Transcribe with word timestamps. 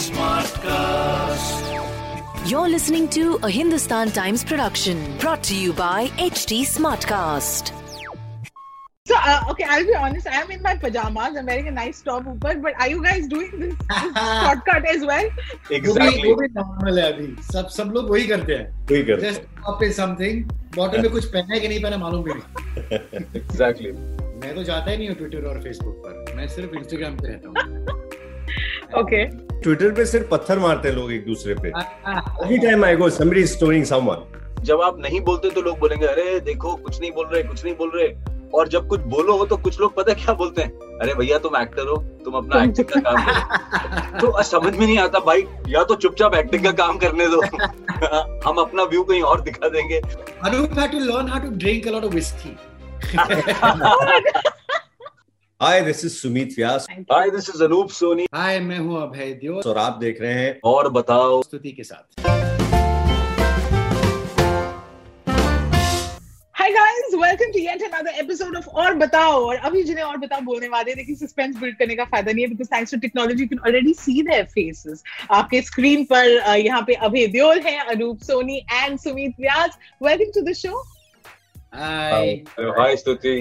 Smart 0.00 0.64
You're 2.50 2.68
listening 2.68 3.08
to 3.14 3.38
a 3.42 3.50
Hindustan 3.50 4.10
Times 4.10 4.42
production 4.42 5.02
brought 5.18 5.42
to 5.48 5.54
you 5.54 5.72
by 5.72 6.08
HT 6.24 6.58
Smartcast. 6.70 7.72
So, 9.06 9.14
uh, 9.16 9.50
okay, 9.50 9.64
I'll 9.68 9.84
be 9.84 9.94
honest. 9.94 10.26
I'm 10.30 10.50
in 10.50 10.62
my 10.62 10.74
pajamas. 10.76 11.36
I'm 11.36 11.46
wearing 11.46 11.68
a 11.68 11.70
nice 11.70 12.02
top, 12.02 12.24
upar, 12.24 12.54
but 12.62 12.80
are 12.80 12.88
you 12.88 13.02
guys 13.02 13.28
doing 13.28 13.52
this, 13.60 13.74
this 13.74 14.18
shortcut 14.42 14.88
as 14.94 15.06
well? 15.12 15.30
Exactly. 15.70 16.34
सब 17.52 17.68
सब 17.76 17.92
लोग 17.94 18.10
वही 18.10 18.26
करते 18.26 18.54
हैं. 18.54 18.66
वही 18.90 19.02
करते 19.04 19.26
हैं. 19.26 19.34
Just 19.34 19.62
top 19.62 19.86
is 19.88 19.96
something. 20.02 20.44
Bottom 20.76 21.02
में 21.02 21.10
कुछ 21.10 21.24
पहना 21.36 21.54
है 21.54 21.60
कि 21.60 21.68
नहीं 21.68 21.82
पहना 21.82 21.98
मालूम 21.98 22.22
भी 22.22 22.34
नहीं. 22.34 23.34
exactly. 23.42 23.96
मैं 24.44 24.54
तो 24.54 24.62
जाता 24.64 24.90
ही 24.90 24.96
नहीं 24.96 25.08
हूँ 25.08 25.16
ट्विटर 25.16 25.44
और 25.48 25.60
फेसबुक 25.62 26.02
पर 26.06 26.34
मैं 26.36 26.48
सिर्फ 26.48 26.74
इंस्टाग्राम 26.74 27.16
पे 27.16 27.28
रहता 27.28 27.48
हूँ 27.48 28.01
Okay. 29.00 29.24
ट्विटर 29.62 29.90
पे 29.92 30.04
सिर्फ़ 30.06 30.26
पत्थर 30.28 30.58
मारते 30.58 30.88
हैं 30.88 30.94
लोग 30.96 31.12
एक 31.12 31.24
दूसरे 31.26 31.54
पे। 31.54 31.68
Every 31.68 32.58
time 32.58 32.84
I 32.84 32.96
go 32.96 33.08
somebody 33.10 33.42
is 33.46 33.52
stoning 33.56 33.84
someone. 33.92 34.20
जब 34.60 34.80
आप 34.82 34.98
नहीं 35.00 35.20
बोलते 35.20 35.50
तो 35.50 35.60
लोग 35.62 35.78
बोलेंगे 35.78 36.06
अरे 36.06 36.40
देखो 36.40 36.74
कुछ 36.76 37.00
नहीं 37.00 37.12
बोल 37.12 37.26
रहे 37.26 37.42
कुछ 37.42 37.64
नहीं 37.64 37.74
बोल 37.76 37.90
रहे। 37.94 38.08
और 38.54 38.68
जब 38.68 38.88
कुछ 38.88 39.00
बोलो 39.00 39.36
हो 39.38 39.46
तो 39.46 39.56
कुछ 39.56 39.80
लोग 39.80 39.94
पता 39.94 40.12
क्या 40.14 40.34
बोलते 40.34 40.62
हैं? 40.62 40.98
अरे 40.98 41.14
भैया 41.14 41.38
तुम 41.38 41.56
एक्टर 41.56 41.88
हो 41.88 41.96
तुम 42.24 42.34
अपना 42.34 42.62
एक्टिंग 42.62 42.86
का 42.86 43.00
काम 43.00 43.16
करो। 43.26 44.20
तो 44.20 44.42
समझ 44.42 44.76
में 44.76 44.86
नहीं 44.86 44.98
आता 44.98 45.18
भाई 45.18 45.46
या 45.68 45.84
तो 45.84 45.94
चुपचाप 45.94 46.34
एक्टिंग 46.34 46.64
का 46.64 46.72
काम 46.84 46.98
करने 46.98 47.26
दो। 47.26 47.40
हम 48.48 48.56
अपना 48.56 48.82
व्यू 48.82 49.02
कहीं 49.02 49.22
और 49.22 49.40
दिखा 49.40 49.68
देंगे। 49.68 50.00
Anup 50.44 50.78
had 50.82 50.92
to 50.92 51.00
learn 51.08 51.26
how 51.34 51.40
to 51.46 51.50
drink 51.64 51.86
a 51.86 51.92
lot 51.96 52.04
of 52.04 52.14
whiskey. 52.14 52.54
Hi 55.62 55.80
this 55.80 56.04
is 56.04 56.12
Sumit 56.12 56.54
Vyas 56.56 56.86
hi 56.90 57.30
this 57.30 57.48
is 57.48 57.62
Anoop 57.64 57.90
Soni 57.90 58.24
hi 58.34 58.58
मैं 58.60 58.78
हूँ 58.78 58.96
अभय 59.02 59.32
दियोस। 59.40 59.66
और 59.66 59.78
आप 59.78 59.98
देख 60.00 60.20
रहे 60.20 60.32
हैं 60.34 60.58
और 60.64 60.88
बताओ। 60.92 61.42
स्तुति 61.42 61.70
के 61.72 61.84
साथ। 61.84 62.20
Hi 66.54 66.68
guys, 66.78 67.14
welcome 67.20 67.52
to 67.52 67.62
yet 67.66 67.84
another 67.90 68.16
episode 68.24 68.58
of 68.62 68.66
और 68.84 68.94
बताओ। 69.04 69.38
और 69.44 69.56
अभी 69.56 69.82
जिन्हें 69.82 70.04
और 70.04 70.16
बताओ 70.24 70.40
बोलने 70.50 70.68
वाले 70.68 70.94
लेकिन 70.94 71.16
सस्पेंस 71.16 71.56
बिल्ड 71.56 71.78
करने 71.78 71.96
का 71.96 72.04
फ़ायदा 72.04 72.32
नहीं 72.32 72.46
है 72.46 72.50
because 72.54 72.72
thanks 72.74 72.96
to 72.96 73.00
technology 73.06 73.46
you 73.46 73.50
can 73.54 73.64
already 73.70 73.94
see 74.02 74.18
their 74.32 74.44
आपके 75.30 75.62
स्क्रीन 75.62 76.04
पर 76.12 76.58
यहाँ 76.58 76.82
पे 76.86 76.94
अभय 76.94 77.26
देओल 77.38 77.60
हैं, 77.60 77.80
Anoop 77.80 78.18
Soni 78.32 78.62
and 78.82 79.00
Sumit 79.06 79.40
Vyas. 79.40 79.78
Welcome 80.02 80.36
to 80.40 80.46
the 80.50 80.60
show. 80.66 80.84
हाय 81.74 82.34
हाय 82.58 82.96
स्तुति 82.96 83.40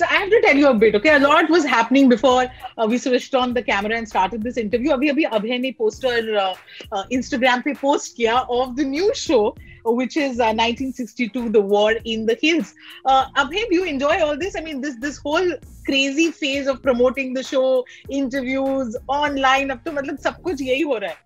So 0.00 0.04
I 0.10 0.16
have 0.16 0.28
to 0.28 0.40
tell 0.42 0.54
you 0.54 0.68
a 0.68 0.74
bit, 0.74 0.94
okay? 0.96 1.16
A 1.16 1.18
lot 1.18 1.48
was 1.48 1.64
happening 1.64 2.10
before 2.10 2.46
uh, 2.76 2.86
we 2.86 2.98
switched 2.98 3.34
on 3.34 3.54
the 3.54 3.62
camera 3.62 3.96
and 3.96 4.06
started 4.06 4.42
this 4.42 4.58
interview. 4.58 4.90
अभी 4.92 5.08
अभी 5.08 5.22
अभय 5.24 5.58
ने 5.58 5.70
poster 5.78 6.34
uh, 6.40 6.54
uh, 6.92 7.04
Instagram 7.18 7.62
पे 7.64 7.72
post 7.80 8.16
किया 8.16 8.46
of 8.56 8.76
the 8.76 8.84
new 8.84 9.14
show, 9.14 9.54
which 9.84 10.18
is 10.18 10.38
uh, 10.38 10.52
1962, 10.52 11.48
The 11.48 11.60
War 11.60 11.92
in 12.04 12.26
the 12.26 12.36
Hills. 12.42 12.74
Uh, 13.06 13.24
Abhay, 13.36 13.62
do 13.70 13.76
you 13.76 13.84
enjoy 13.84 14.18
all 14.22 14.36
this? 14.36 14.54
I 14.54 14.60
mean, 14.60 14.82
this 14.82 14.96
this 14.96 15.16
whole 15.16 15.50
crazy 15.86 16.30
phase 16.30 16.66
of 16.66 16.82
promoting 16.82 17.32
the 17.32 17.42
show, 17.42 17.84
interviews, 18.10 18.98
online, 19.08 19.70
अब 19.70 19.80
तो 19.86 19.92
मतलब 19.92 20.18
सब 20.26 20.42
कुछ 20.42 20.60
यही 20.62 20.82
हो 20.82 20.98
रहा 20.98 21.10
है. 21.10 21.24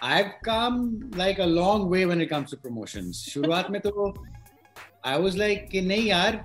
I've 0.00 0.30
come 0.44 1.10
like 1.16 1.40
a 1.40 1.46
long 1.46 1.90
way 1.90 2.06
when 2.06 2.20
it 2.20 2.30
comes 2.30 2.50
to 2.50 2.60
promotions. 2.68 3.24
शुरुआत 3.30 3.70
में 3.70 3.80
तो 3.80 4.14
I 5.04 5.16
was 5.18 5.36
like 5.36 5.68
कि 5.72 5.80
नहीं 5.86 6.06
यार 6.08 6.44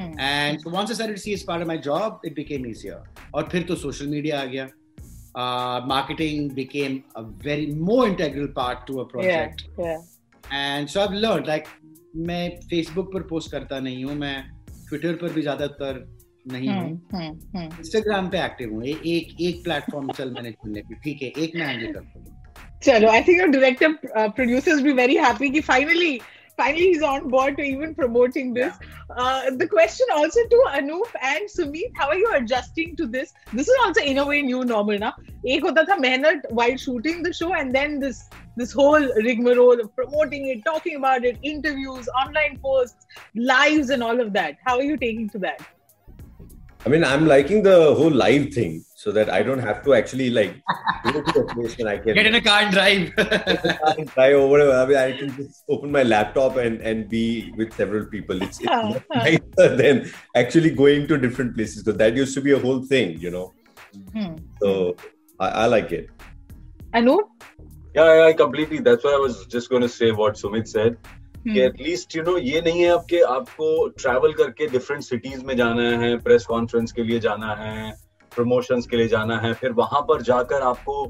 and 0.00 0.58
once 0.66 0.90
I 0.90 0.94
started 0.94 1.18
see 1.18 1.32
is 1.32 1.44
part 1.46 1.62
of 1.62 1.68
my 1.68 1.78
job 1.84 2.20
it 2.26 2.34
became 2.34 2.66
easier 2.66 3.30
और 3.34 3.48
फिर 3.52 3.62
तो 3.68 3.74
सोशल 3.76 4.06
मीडिया 4.08 4.40
आ 4.40 4.44
गया। 4.44 4.68
Marketing 5.86 6.50
became 6.52 7.00
a 7.16 7.20
very 7.44 7.66
more 7.80 8.08
integral 8.08 8.54
part 8.56 8.86
to 8.86 8.98
a 8.98 9.04
project 9.10 9.62
and 10.44 10.88
so 10.88 11.00
I 11.00 11.18
learn 11.18 11.44
like 11.46 11.64
मैं 12.28 12.48
Facebook 12.60 13.12
पर 13.14 13.22
post 13.28 13.50
करता 13.52 13.80
नहीं 13.80 14.04
हूँ 14.04 14.14
मैं 14.16 14.36
ट्विटर 14.88 15.12
पर 15.22 15.32
भी 15.32 15.42
ज़्यादातर 15.42 16.06
नहीं 16.52 16.68
हूँ। 16.68 16.90
इंस्टाग्राम 17.78 18.28
पे 18.30 18.44
एक्टिव 18.44 18.72
हूँ। 18.72 18.82
एक 18.84 19.40
एक 19.40 19.62
प्लेटफॉर्म 19.64 20.10
चल 20.12 20.30
मैंने 20.32 20.50
चुनने 20.52 20.80
की 20.82 20.94
ठीक 21.04 21.22
है 21.22 21.28
एक 21.44 21.56
मैं 21.56 21.66
हैंडल 21.66 21.92
करता 21.92 22.18
हूँ 22.18 22.80
चलो 22.84 23.08
I 23.10 23.22
think 23.22 23.38
your 23.38 23.48
director 23.48 24.28
producers 24.28 24.80
भी 24.82 24.92
वेरी 24.92 25.16
हैप्पी 25.16 25.50
कि 25.50 25.60
finally 25.68 26.18
finally 26.58 26.88
he's 26.92 27.02
on 27.02 27.28
board 27.28 27.56
to 27.56 27.62
even 27.62 27.94
promoting 27.94 28.52
this. 28.52 28.74
Yeah. 28.82 29.14
Uh, 29.22 29.50
the 29.62 29.66
question 29.66 30.06
also 30.14 30.40
to 30.54 30.64
Anoop 30.78 31.14
and 31.22 31.48
Sumit, 31.48 31.92
how 31.96 32.08
are 32.08 32.18
you 32.24 32.30
adjusting 32.34 32.94
to 32.96 33.06
this? 33.06 33.32
This 33.52 33.68
is 33.68 33.74
also 33.84 34.02
in 34.02 34.18
a 34.18 34.26
way 34.26 34.42
new 34.42 34.64
normal 34.64 34.98
now. 34.98 35.14
Ek 35.46 35.62
hota 35.68 35.86
tha 35.92 35.96
mehnat 36.06 36.50
while 36.60 36.76
shooting 36.76 37.22
the 37.22 37.32
show 37.32 37.54
and 37.62 37.74
then 37.80 37.98
this 38.04 38.22
this 38.60 38.72
whole 38.72 39.08
rigmarole 39.24 39.80
of 39.80 39.90
promoting 39.94 40.48
it, 40.52 40.64
talking 40.64 40.96
about 40.96 41.24
it, 41.24 41.38
interviews, 41.54 42.08
online 42.26 42.58
posts, 42.68 43.06
lives 43.36 43.90
and 43.90 44.02
all 44.02 44.20
of 44.20 44.32
that. 44.38 44.56
How 44.64 44.78
are 44.78 44.88
you 44.92 44.96
taking 44.96 45.28
to 45.34 45.38
that? 45.48 45.77
I 46.86 46.88
mean, 46.88 47.02
I'm 47.02 47.26
liking 47.26 47.62
the 47.62 47.94
whole 47.94 48.10
live 48.10 48.54
thing 48.54 48.84
so 48.94 49.10
that 49.12 49.30
I 49.30 49.42
don't 49.42 49.58
have 49.58 49.82
to 49.84 49.94
actually 49.94 50.30
like 50.30 50.54
go 51.04 51.22
to 51.22 51.40
a 51.40 51.54
place 51.54 51.76
and 51.78 51.88
I 51.88 51.98
can 51.98 52.14
get 52.14 52.26
in 52.26 52.34
a 52.34 52.40
car 52.40 52.60
and 52.60 52.72
drive. 52.72 53.14
drive. 53.16 54.14
I, 54.16 54.86
mean, 54.86 54.96
I 54.96 55.12
can 55.18 55.36
just 55.36 55.64
open 55.68 55.90
my 55.90 56.04
laptop 56.04 56.56
and, 56.56 56.80
and 56.80 57.08
be 57.08 57.52
with 57.56 57.74
several 57.74 58.06
people. 58.06 58.40
It's, 58.42 58.60
it's 58.60 58.68
oh, 58.70 59.00
nicer 59.14 59.76
than 59.76 60.10
actually 60.36 60.70
going 60.70 61.08
to 61.08 61.18
different 61.18 61.56
places 61.56 61.82
because 61.82 61.98
that 61.98 62.14
used 62.14 62.34
to 62.34 62.40
be 62.40 62.52
a 62.52 62.58
whole 62.58 62.82
thing, 62.84 63.18
you 63.18 63.30
know. 63.30 63.52
Hmm. 64.12 64.36
So 64.62 64.96
I, 65.40 65.48
I 65.48 65.66
like 65.66 65.90
it. 65.92 66.10
Anoop? 66.94 67.28
Yeah, 67.94 68.26
yeah, 68.26 68.32
completely. 68.32 68.78
That's 68.78 69.02
what 69.02 69.14
I 69.14 69.18
was 69.18 69.46
just 69.46 69.68
going 69.68 69.82
to 69.82 69.88
say. 69.88 70.12
What 70.12 70.34
Sumit 70.34 70.68
said. 70.68 70.96
कि. 71.38 71.60
At least 71.60 72.16
you 72.16 72.22
know 72.22 72.36
ये 72.38 72.60
नहीं 72.60 72.82
है 72.82 72.88
अब 72.88 73.06
कि 73.10 73.20
आपको 73.28 73.88
travel 73.98 74.32
करके 74.32 74.66
different 74.66 75.02
cities 75.02 75.44
में 75.44 75.56
जाना 75.56 75.88
है 75.98 76.16
प्रेस 76.18 76.46
कॉन्फ्रेंस 76.46 76.92
के 76.92 77.02
लिए 77.02 77.20
जाना 77.20 77.54
है 77.54 77.90
प्रमोशंस 78.32 78.86
के 78.86 78.96
लिए 78.96 79.08
जाना 79.08 79.38
है 79.38 79.52
फिर 79.54 79.72
वहाँ 79.72 80.00
पर 80.00 80.22
जाकर 80.22 80.62
आपको 80.62 81.04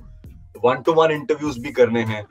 वन 0.64 0.82
टू 0.82 0.92
वन 0.92 1.10
इंटरव्यूज़ 1.10 1.60
भी 1.60 1.70
करने 1.72 2.02
हैं 2.04 2.24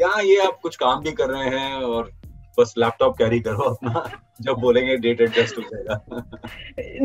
यहाँ 0.00 0.22
ये 0.22 0.36
आप 0.38 0.58
कुछ 0.62 0.76
काम 0.76 1.00
भी 1.00 1.12
कर 1.12 1.30
रहे 1.30 1.48
हैं 1.50 1.74
और 1.76 2.10
बस 2.58 2.74
लैपटॉप 2.78 3.16
कैरी 3.18 3.40
करो 3.40 3.62
अपना 3.64 4.04
जब 4.42 4.60
बोलेंगे 4.60 4.96
डेट 4.98 5.20
एडजस्ट 5.20 5.58
हो 5.58 5.62
जाएगा 5.62 6.22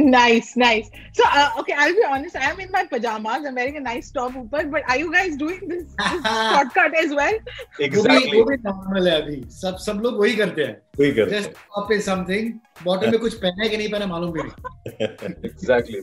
Nice, 0.08 0.50
nice. 0.56 0.90
So, 1.13 1.24
uh, 1.28 1.59
okay, 1.59 1.74
I'll 1.75 1.94
be 1.94 2.03
honest. 2.03 2.35
I 2.38 2.50
am 2.50 2.59
in 2.59 2.72
my 2.72 2.84
pajamas. 2.85 3.46
I'm 3.46 3.56
wearing 3.56 3.78
a 3.78 3.80
nice 3.80 4.12
top 4.12 4.36
upper. 4.36 4.63
But 4.66 4.90
are 4.90 4.97
you 4.97 5.12
guys 5.12 5.36
doing 5.36 5.68
this, 5.68 5.84
this 5.96 6.28
shortcut 6.52 6.97
as 7.03 7.16
well? 7.19 7.40
वो 7.80 7.86
exactly 7.86 8.38
वो 8.38 8.44
भी 8.46 8.57
normal 8.66 9.07
है 9.07 9.22
अभी 9.22 9.41
सब 9.52 9.78
सब 9.86 10.02
लोग 10.03 10.19
वही 10.19 10.36
करते 10.36 10.63
हैं 10.63 10.75
वही 11.00 11.12
करते 11.12 11.36
हैं 11.36 11.41
just 11.41 11.52
top 11.75 11.91
is 11.91 12.02
something 12.06 12.52
bottom 12.84 13.12
में 13.12 13.19
कुछ 13.19 13.34
पहना 13.36 13.63
है 13.63 13.69
कि 13.69 13.78
नहीं 13.78 13.91
पहना 13.91 14.06
मालूम 14.07 14.31
भी 14.31 14.44
नहीं 14.44 15.28
एग्जैक्टली 15.52 16.02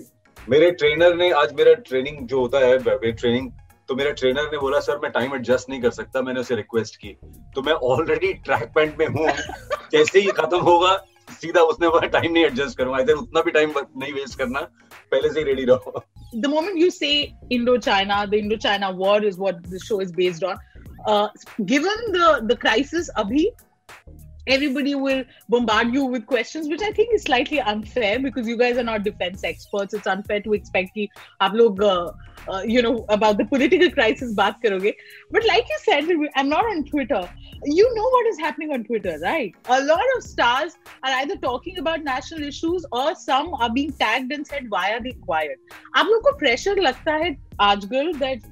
मेरे 0.49 0.71
ट्रेनर 0.81 1.15
ने 1.16 1.31
आज 1.43 1.53
मेरा 1.59 1.75
ट्रेनिंग 1.88 2.27
जो 2.28 2.41
होता 2.41 2.66
है 2.66 2.77
वेट 2.78 3.21
ट्रेनिंग 3.21 3.51
तो 3.89 3.95
मेरा 3.95 4.10
ट्रेनर 4.10 4.51
ने 4.53 4.59
बोला 4.59 4.81
सर 4.81 4.98
मैं 4.98 5.10
टाइम 5.13 5.34
एडजस्ट 5.34 5.71
नहीं 5.71 5.81
कर 5.83 5.91
सकता 5.91 6.22
मैंने 6.22 6.41
उसे 6.41 6.57
रिक्वेस्ट 6.57 6.97
की। 6.97 7.09
तो 7.54 7.63
मैं 7.63 7.72
ऑलरेडी 7.72 8.33
ट्रैक 8.34 8.72
पैंट 8.75 8.98
में 8.98 9.07
हूँ। 9.07 9.28
जैसे 9.92 10.21
ही 10.21 10.31
खत्म 10.31 10.59
होगा 10.59 10.97
सीधा 11.31 11.60
उसने 11.60 11.89
बोला 11.89 12.07
टाइम 12.07 12.33
नहीं 12.33 12.45
एडजस्ट 12.45 12.78
करूँगा। 12.78 12.98
इधर 12.98 13.13
उतना 13.13 13.41
भी 13.41 13.51
टाइम 13.51 13.72
नहीं 13.97 14.13
वेस्ट 14.13 14.39
करना। 14.39 14.60
पहले 15.10 15.28
से 15.28 15.39
ही 15.39 15.45
रेडी 15.45 15.65
रहो। 15.65 16.03
The 16.34 16.48
moment 16.48 16.78
you 16.83 16.91
say 16.91 17.33
Indo-China, 17.53 18.27
the 18.31 18.39
Indo-China 18.39 18.91
war 19.03 19.19
is 19.31 19.39
what 19.39 19.60
the 19.75 19.81
show 19.89 20.01
is 20.01 20.13
based 20.13 20.45
on. 20.45 20.57
Uh, 21.07 21.28
given 21.65 21.98
the 22.16 22.28
the 22.51 22.57
crisis, 22.57 23.10
Abhi, 23.22 23.45
everybody 24.47 24.96
will 24.96 25.23
bombard 25.47 25.93
you 25.93 26.05
with 26.05 26.26
questions, 26.26 26.67
which 26.67 26.81
I 26.81 26.91
think 26.91 27.14
is 27.14 27.23
slightly 27.23 27.59
unfair 27.59 28.20
because 28.20 28.47
you 28.47 28.58
guys 28.58 28.78
are 28.78 28.84
not 28.84 29.03
defense 29.03 29.43
experts. 29.43 29.93
It's 29.93 30.08
unfair 30.08 30.41
to 30.41 30.53
expect 30.53 30.96
कि 30.96 31.08
आप 31.41 31.53
लोग 31.55 31.84
uh, 31.84 32.11
uh, 32.47 32.64
you 32.66 32.81
know 32.81 33.05
about 33.09 33.37
the 33.37 33.46
political 33.46 33.91
crisis 33.91 34.34
बात 34.35 34.61
करोगे. 34.66 34.93
But 35.31 35.46
like 35.46 35.66
you 35.73 35.79
said, 35.84 36.09
I'm 36.35 36.49
not 36.49 36.66
on 36.66 36.84
Twitter. 36.85 37.29
You 37.66 37.93
know 37.96 38.09
what 38.16 38.28
is 38.28 38.40
happening 38.40 38.72
on 38.72 38.84
Twitter, 38.84 39.20
right? 39.23 39.53
A 39.78 39.81
lot 39.84 40.16
of 40.17 40.23
stars 40.23 40.78
are 41.03 41.11
either 41.22 41.35
talking 41.35 41.79
about 41.79 42.03
national 42.03 42.43
issues 42.43 42.85
or 42.91 43.16
some 43.16 43.53
are 43.53 43.72
being 43.79 43.91
tagged 44.03 44.31
and 44.31 44.47
said, 44.47 44.70
"Why 44.70 44.85
are 44.93 45.02
they 45.08 45.16
quiet?" 45.28 45.76
आप 45.96 46.05
लोग 46.14 46.23
को 46.23 46.37
pressure 46.40 46.81
लगता 46.90 47.16
है 47.23 47.35
आजकल 47.72 48.14
that 48.26 48.52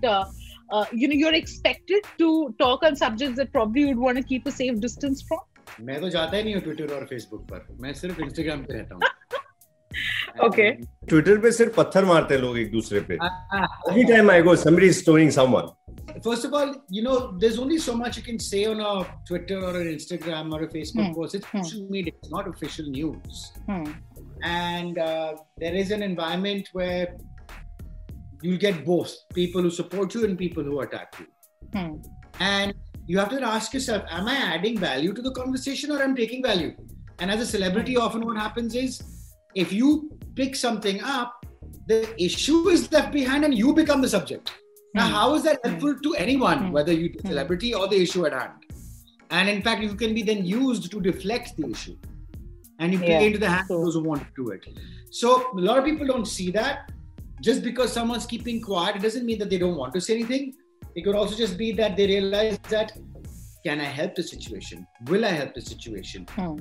uh, 0.70 0.86
you 0.94 1.08
know 1.08 1.16
you're 1.16 1.34
expected 1.34 2.08
to 2.22 2.54
talk 2.60 2.82
on 2.84 2.96
subjects 2.96 3.38
that 3.38 3.52
probably 3.52 3.84
you'd 3.88 3.98
want 3.98 4.18
to 4.18 4.24
keep 4.24 4.46
a 4.46 4.52
safe 4.52 4.82
distance 4.86 5.22
from 5.22 5.40
मैं 5.81 6.01
तो 6.01 6.09
जाता 6.09 6.37
ही 6.37 6.43
नहीं 6.43 6.55
हूँ 6.55 6.63
ट्विटर 6.63 6.95
और 6.95 7.05
फेसबुक 7.05 7.43
पर। 7.53 7.67
मैं 7.81 7.93
सिर्फ़ 7.95 8.21
इंस्टाग्राम 8.23 8.65
पे 8.65 8.75
रहता 8.75 8.95
हूँ। 8.95 9.03
ओके 10.47 10.71
ट्विटर 11.07 11.39
पे 11.39 11.53
सिर्फ़ 11.53 11.75
पत्थर 11.77 12.05
मारते 12.05 12.35
हैं 12.35 12.41
लोग 12.41 12.59
एक 12.59 12.71
दूसरे 12.73 13.01
पे। 13.01 13.15
Every 13.15 14.05
time 14.05 14.31
I 14.31 14.43
go 14.43 14.55
somebody 14.57 14.87
is 14.87 15.01
storing 15.01 15.31
someone 15.31 15.73
first 16.21 16.47
of 16.47 16.55
all 16.55 16.75
you 16.93 17.03
know 17.03 17.19
there 17.19 17.53
is 17.53 17.59
only 17.61 17.79
so 17.79 17.93
much 17.95 18.19
you 18.19 18.25
can 18.27 18.39
say 18.39 18.65
on 18.67 18.81
a 18.81 19.25
Twitter 19.29 19.67
और 19.67 19.81
इंस्टाग्राम 19.89 20.53
और 20.53 20.65
Facebook 20.73 21.15
post 21.17 21.35
it's 21.37 21.47
social 21.47 21.87
media 21.91 22.17
it's 22.17 22.31
not 22.33 22.49
official 22.49 22.91
news 22.91 23.45
and 24.47 24.99
there 24.99 25.77
is 25.77 25.93
an 25.95 26.03
environment 26.03 26.69
where 26.77 27.17
you 28.45 28.51
will 28.51 28.59
get 28.61 28.85
both 28.87 29.19
people 29.35 29.65
who 29.65 29.71
support 29.71 30.17
you 30.17 30.25
and 30.25 30.37
people 30.39 30.69
who 30.69 30.77
attack 30.77 31.21
you 31.21 31.27
and 32.41 32.75
you 33.13 33.19
have 33.19 33.29
to 33.29 33.43
ask 33.43 33.75
yourself, 33.75 34.05
am 34.09 34.27
I 34.27 34.37
adding 34.37 34.79
value 34.79 35.13
to 35.13 35.21
the 35.21 35.33
conversation 35.33 35.93
or 35.93 36.03
I'm 36.03 36.17
taking 36.17 36.43
value? 36.43 36.75
And 37.19 37.31
as 37.31 37.43
a 37.43 37.47
celebrity, 37.47 37.95
often 37.95 38.25
what 38.25 38.39
happens 38.39 38.75
is 38.75 39.03
if 39.55 39.71
you 39.71 40.11
pick 40.35 40.57
something 40.57 41.03
up, 41.03 41.45
the 41.89 41.99
issue 42.29 42.71
is 42.71 42.91
left 42.91 43.13
behind 43.13 43.45
and 43.45 43.53
you 43.63 43.75
become 43.75 44.01
the 44.01 44.09
subject. 44.09 44.53
Now, 44.95 45.09
Hmm. 45.09 45.13
how 45.17 45.35
is 45.35 45.43
that 45.49 45.61
helpful 45.67 45.95
to 46.07 46.15
anyone, 46.15 46.63
Hmm. 46.63 46.73
whether 46.79 46.95
you're 47.01 47.11
a 47.19 47.21
Hmm. 47.21 47.29
celebrity 47.33 47.75
or 47.75 47.85
the 47.93 48.01
issue 48.07 48.25
at 48.31 48.33
hand? 48.33 48.65
And 49.31 49.53
in 49.57 49.61
fact, 49.69 49.83
you 49.83 49.93
can 50.05 50.15
be 50.15 50.23
then 50.31 50.47
used 50.47 50.91
to 50.95 51.05
deflect 51.11 51.55
the 51.59 51.69
issue. 51.77 51.97
And 52.79 52.95
you 52.95 52.99
play 52.99 53.19
Yeah, 53.19 53.29
into 53.29 53.43
the 53.45 53.53
hands 53.57 53.71
of 53.71 53.83
those 53.85 53.95
who 54.01 54.05
want 54.09 54.23
to 54.23 54.33
do 54.41 54.49
it. 54.57 54.67
So 55.11 55.37
a 55.61 55.63
lot 55.69 55.79
of 55.79 55.85
people 55.85 56.07
don't 56.15 56.33
see 56.39 56.51
that. 56.53 56.91
Just 57.43 57.63
because 57.63 57.93
someone's 57.93 58.27
keeping 58.35 58.59
quiet, 58.63 58.97
it 58.97 59.03
doesn't 59.03 59.27
mean 59.31 59.39
that 59.45 59.51
they 59.51 59.59
don't 59.59 59.77
want 59.85 59.93
to 60.01 60.01
say 60.01 60.15
anything. 60.21 60.55
It 60.95 61.03
could 61.05 61.15
also 61.15 61.37
just 61.37 61.57
be 61.57 61.73
that 61.73 61.97
they 61.97 62.07
realize 62.07 62.59
that 62.69 62.93
can 63.65 63.81
I 63.81 63.85
help 63.85 64.15
the 64.15 64.23
situation? 64.23 64.87
Will 65.07 65.25
I 65.25 65.29
help 65.29 65.55
the 65.55 65.61
situation? 65.61 66.27
Hmm. 66.31 66.57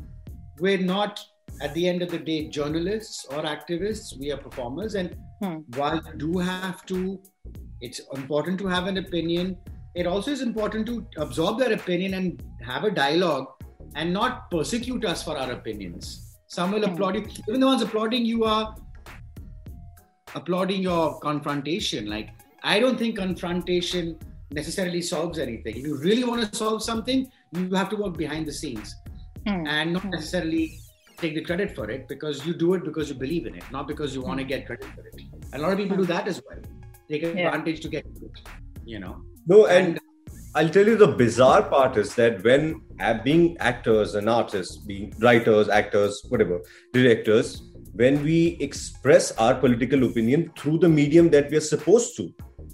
We're 0.59 0.77
not 0.77 1.19
at 1.61 1.73
the 1.73 1.87
end 1.87 2.01
of 2.01 2.09
the 2.11 2.19
day 2.19 2.47
journalists 2.47 3.25
or 3.29 3.41
activists, 3.43 4.17
we 4.17 4.31
are 4.31 4.37
performers. 4.37 4.95
And 4.95 5.15
Hmm. 5.41 5.57
while 5.75 5.95
you 5.95 6.13
do 6.17 6.37
have 6.37 6.85
to, 6.87 7.19
it's 7.81 7.99
important 8.15 8.59
to 8.59 8.67
have 8.67 8.85
an 8.87 8.97
opinion. 8.97 9.57
It 9.95 10.07
also 10.07 10.31
is 10.31 10.41
important 10.41 10.85
to 10.87 11.05
absorb 11.17 11.59
that 11.59 11.71
opinion 11.71 12.13
and 12.13 12.43
have 12.63 12.83
a 12.83 12.91
dialogue 12.91 13.47
and 13.95 14.13
not 14.13 14.49
persecute 14.51 15.03
us 15.03 15.23
for 15.23 15.37
our 15.37 15.51
opinions. 15.51 16.37
Some 16.47 16.71
will 16.71 16.85
Hmm. 16.85 16.93
applaud 16.93 17.15
you. 17.15 17.25
Even 17.49 17.59
the 17.59 17.65
ones 17.65 17.81
applauding 17.81 18.25
you 18.25 18.43
are 18.45 18.75
applauding 20.35 20.81
your 20.81 21.19
confrontation. 21.19 22.05
Like, 22.05 22.29
I 22.63 22.79
don't 22.79 22.97
think 22.97 23.17
confrontation 23.17 24.17
necessarily 24.51 25.01
solves 25.01 25.39
anything. 25.39 25.77
If 25.77 25.83
you 25.83 25.97
really 25.97 26.23
want 26.23 26.49
to 26.49 26.55
solve 26.55 26.83
something, 26.83 27.31
you 27.53 27.73
have 27.73 27.89
to 27.89 27.95
work 27.95 28.17
behind 28.17 28.45
the 28.45 28.53
scenes 28.53 28.95
Hmm. 29.47 29.65
and 29.65 29.93
not 29.93 30.03
Hmm. 30.03 30.09
necessarily 30.11 30.77
take 31.17 31.33
the 31.35 31.41
credit 31.41 31.75
for 31.75 31.89
it 31.89 32.07
because 32.07 32.45
you 32.45 32.53
do 32.53 32.73
it 32.75 32.83
because 32.83 33.09
you 33.09 33.15
believe 33.15 33.47
in 33.47 33.55
it, 33.55 33.63
not 33.71 33.87
because 33.87 34.13
you 34.13 34.21
want 34.21 34.39
to 34.39 34.45
get 34.45 34.65
credit 34.67 34.85
for 34.95 35.05
it. 35.07 35.15
A 35.53 35.57
lot 35.57 35.71
of 35.71 35.77
people 35.79 35.97
do 35.97 36.05
that 36.05 36.27
as 36.27 36.41
well. 36.47 36.59
Take 37.09 37.23
Yeah. 37.23 37.47
advantage 37.47 37.81
to 37.81 37.89
get 37.89 38.05
it, 38.05 38.39
you 38.85 38.99
know. 38.99 39.15
No, 39.47 39.65
and 39.65 39.99
I'll 40.53 40.69
tell 40.69 40.85
you 40.85 40.95
the 40.97 41.07
bizarre 41.07 41.63
part 41.63 41.97
is 41.97 42.13
that 42.15 42.43
when 42.43 42.81
uh, 42.99 43.15
being 43.23 43.57
actors 43.59 44.15
and 44.15 44.29
artists, 44.29 44.77
being 44.77 45.13
writers, 45.19 45.69
actors, 45.69 46.21
whatever, 46.29 46.61
directors, 46.93 47.63
when 47.93 48.21
we 48.23 48.57
express 48.59 49.31
our 49.37 49.55
political 49.55 50.03
opinion 50.03 50.51
through 50.57 50.77
the 50.79 50.89
medium 50.89 51.29
that 51.31 51.49
we 51.49 51.57
are 51.57 51.67
supposed 51.75 52.15
to, 52.17 52.31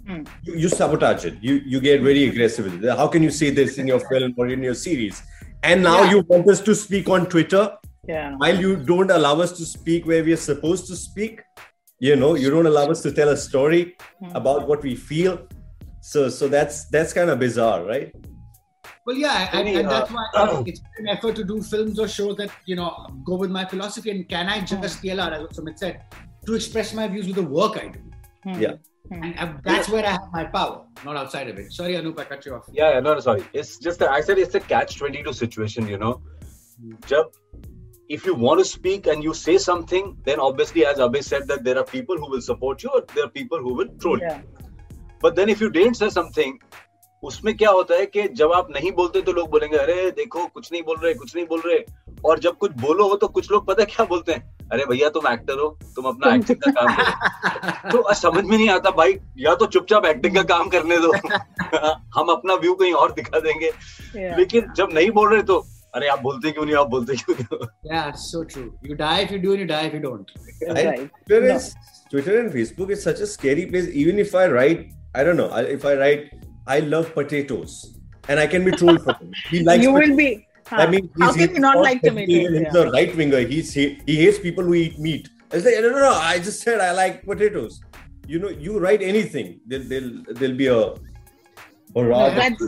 Hmm. 0.07 0.21
you, 0.44 0.56
you 0.56 0.69
sabotage 0.69 1.25
it. 1.25 1.36
You 1.42 1.56
you 1.65 1.80
get 1.81 2.01
very 2.01 2.24
aggressive 2.30 2.65
with 2.65 2.83
it. 2.83 2.98
How 2.98 3.07
can 3.07 3.24
you 3.24 3.30
say 3.30 3.50
this 3.50 3.77
in 3.77 3.88
your 3.88 4.00
film 4.12 4.33
or 4.38 4.48
in 4.48 4.63
your 4.63 4.74
series? 4.74 5.21
And 5.63 5.83
now 5.83 6.04
Yeah. 6.04 6.12
you 6.12 6.19
want 6.30 6.48
us 6.54 6.62
to 6.69 6.75
speak 6.75 7.09
on 7.09 7.25
Twitter 7.33 7.63
Yeah. 8.07 8.36
while 8.44 8.57
you 8.65 8.77
don't 8.92 9.12
allow 9.12 9.33
us 9.45 9.51
to 9.57 9.65
speak 9.65 10.06
where 10.12 10.24
we 10.24 10.31
are 10.38 10.44
supposed 10.51 10.88
to 10.92 10.95
speak. 10.95 11.42
You 12.00 12.15
know, 12.15 12.36
you 12.36 12.50
don't 12.56 12.68
allow 12.71 12.86
us 12.95 13.01
to 13.07 13.12
tell 13.12 13.30
a 13.36 13.38
story 13.50 13.81
Hmm. 14.21 14.31
about 14.42 14.68
what 14.71 14.81
we 14.89 14.95
feel. 15.12 15.38
So 16.13 16.30
so 16.39 16.48
that's 16.56 16.86
that's 16.95 17.12
kind 17.19 17.30
of 17.36 17.39
bizarre, 17.45 17.83
right? 17.92 18.12
Well, 19.06 19.15
yeah, 19.15 19.50
and, 19.54 19.65
Maybe, 19.65 19.80
and 19.80 19.89
that's 19.89 20.12
uh, 20.12 20.15
why 20.15 20.63
it's 20.65 20.81
an 21.00 21.07
effort 21.07 21.36
to 21.38 21.44
do 21.54 21.62
films 21.62 22.00
or 22.00 22.07
shows 22.18 22.36
that 22.38 22.50
you 22.65 22.75
know 22.80 22.89
go 23.30 23.36
with 23.36 23.51
my 23.59 23.65
philosophy. 23.65 24.12
And 24.12 24.27
can 24.36 24.48
I 24.56 24.59
just 24.62 25.01
PLR, 25.04 25.31
as 25.38 25.57
Sumit 25.57 25.77
said, 25.80 26.01
to 26.45 26.54
express 26.56 26.94
my 26.94 27.07
views 27.07 27.27
with 27.27 27.36
the 27.42 27.48
work 27.59 27.77
I 27.83 27.88
do? 27.95 28.00
Hmm. 28.45 28.62
Yeah. 28.62 28.74
Hmm. 29.09 29.24
And 29.24 29.39
uh, 29.39 29.54
that's 29.63 29.89
where 29.89 30.06
I 30.06 30.12
have 30.12 30.31
my 30.33 30.44
power, 30.44 30.86
not 31.06 31.15
outside 31.15 31.48
of 31.50 31.57
it. 31.57 31.71
Sorry, 31.71 31.94
Anup, 31.94 32.19
I 32.19 32.25
cut 32.25 32.45
you 32.45 32.56
off. 32.56 32.65
Yeah, 32.71 32.94
yeah, 32.94 33.00
no, 33.00 33.13
no, 33.13 33.19
sorry. 33.19 33.44
It's 33.54 33.77
just 33.77 34.00
that 34.00 34.09
I 34.09 34.21
said 34.21 34.38
it's 34.38 34.56
a 34.56 34.59
catch 34.59 34.98
22 34.98 35.33
situation, 35.33 35.88
you 35.88 35.98
know. 35.98 36.21
Jab, 37.06 37.27
if 38.09 38.25
you 38.25 38.36
want 38.36 38.59
to 38.59 38.65
speak 38.65 39.07
and 39.07 39.24
you 39.24 39.33
say 39.33 39.57
something, 39.57 40.18
then 40.25 40.39
obviously, 40.39 40.86
as 40.86 40.98
Abhay 40.98 41.24
said, 41.24 41.48
that 41.48 41.63
there 41.63 41.77
are 41.77 41.86
people 41.86 42.18
who 42.18 42.30
will 42.30 42.42
support 42.42 42.83
you 42.83 42.89
or 42.89 43.04
there 43.15 43.25
are 43.25 43.30
people 43.30 43.59
who 43.59 43.74
will 43.74 43.88
troll 44.00 44.19
yeah. 44.19 44.38
you. 44.38 44.44
But 45.21 45.36
then 45.36 45.50
if 45.50 45.62
you 45.62 45.69
didn't 45.69 45.95
say 45.95 46.09
something, 46.09 46.59
उसमें 47.24 47.56
क्या 47.57 47.69
होता 47.69 47.95
है 47.95 48.06
कि 48.06 48.27
जब 48.39 48.51
आप 48.54 48.68
नहीं 48.71 48.92
बोलते 48.98 49.21
तो 49.21 49.31
लोग 49.33 49.50
बोलेंगे 49.51 49.77
अरे 49.77 50.12
देखो 50.18 50.45
कुछ 50.48 50.71
नहीं 50.71 50.81
बोल 50.89 50.98
रहे 51.04 51.13
कुछ 51.13 51.36
नहीं 51.36 51.45
बोल 51.48 51.62
रहे 51.65 51.80
और 52.25 52.39
जब 52.39 52.57
कुछ 52.57 52.71
बोलो 52.81 53.07
हो 53.09 53.15
तो 53.21 53.27
कुछ 53.27 53.51
लोग 53.51 53.65
पता 53.68 53.81
है 53.81 53.86
क्या 53.95 54.06
बोलते 54.06 54.33
हैं 54.33 54.56
अरे 54.74 54.86
भैया 54.86 55.10
तुम 55.10 55.34
एक्टर 55.34 55.54
हो 55.54 55.80
तुम 55.96 56.06
अपना 56.06 56.36
एक्टिंग 56.36 56.58
का 56.58 56.72
काम 56.72 56.96
करो। 56.96 57.92
तो 57.92 58.14
समझ 58.14 58.46
में 58.46 58.58
नहीं 58.58 58.69
आता 58.69 58.90
भाई 58.90 59.19
या 59.38 59.56
तो 59.56 59.66
चुपचाप 59.66 60.06
एक्टिंग 60.06 60.36
का 60.36 60.44
काम 60.44 60.68
करने 60.68 60.98
दो। 60.98 61.12
हम 62.19 62.28
अपना 62.28 62.54
व्यू 62.54 62.74
कहीं 62.74 62.94
और 62.94 63.12
दिखा 63.12 63.40
देंगे। 63.40 63.72
लेकिन 64.16 64.74
जब 64.78 64.90
नहीं 64.94 65.12
बोल 65.12 65.34
रहे 65.34 65.44
तो 65.44 65.66
अरे 65.96 66.08
आप 66.08 66.22
बोलते 66.22 66.52
क्यों 66.52 66.66
नहीं 66.66 66.75
आप 66.75 66.90
बोलते 66.90 67.16
क्यों 67.16 67.68
यार 67.94 68.12
Twitter 72.12 72.34
and 72.34 72.52
Facebook 72.52 72.92
is 72.92 73.00
such 73.00 73.22
a 73.22 73.25
place 73.46 73.88
even 73.88 74.19
if 74.19 74.38
I 74.38 74.48
write 74.48 74.90
I 75.18 75.25
don't 75.25 75.36
know 75.36 75.60
if 75.60 75.88
I 75.88 75.96
write 75.96 76.30
I 76.69 76.81
love 76.81 77.04
potatoes 77.04 77.96
and 78.30 78.40
I 78.40 78.48
can 78.48 78.64
be 78.64 78.72
trolled 78.72 79.02
for 79.02 79.16
he 79.52 79.60
likes 79.60 79.86
you 79.86 79.98
will 79.98 80.12
be 80.12 80.47
I 80.72 80.88
mean, 80.88 81.10
how 81.19 81.34
he's, 81.34 81.46
can 81.46 81.56
you 81.56 81.62
not 81.62 81.78
like 81.81 82.02
tomatoes? 82.02 82.28
He's 82.28 82.62
Yeah. 82.74 82.81
a 82.81 82.92
right 82.92 83.16
winger. 83.16 83.40
He's 83.40 83.74
he, 83.74 84.00
he 84.06 84.16
hates 84.18 84.40
people 84.40 84.64
who 84.64 84.74
eat 84.74 85.00
meat. 85.00 85.30
I 85.52 85.56
was 85.56 85.66
like, 85.66 85.75
no, 85.75 85.90
no, 85.90 86.00
no. 86.00 86.14
I 86.14 86.40
just 86.40 86.62
said 86.62 86.80
I 86.81 86.92
like 86.92 87.24
potatoes. 87.25 87.81
You 88.28 88.40
know, 88.40 88.50
you 88.50 88.78
write 88.80 89.02
anything, 89.02 89.62
there, 89.66 89.80
there'll 89.80 90.24
there'll 90.31 90.56
be 90.57 90.68
a 90.68 90.94
barrage. 91.94 92.31
of- 92.31 92.36
That's 92.36 92.64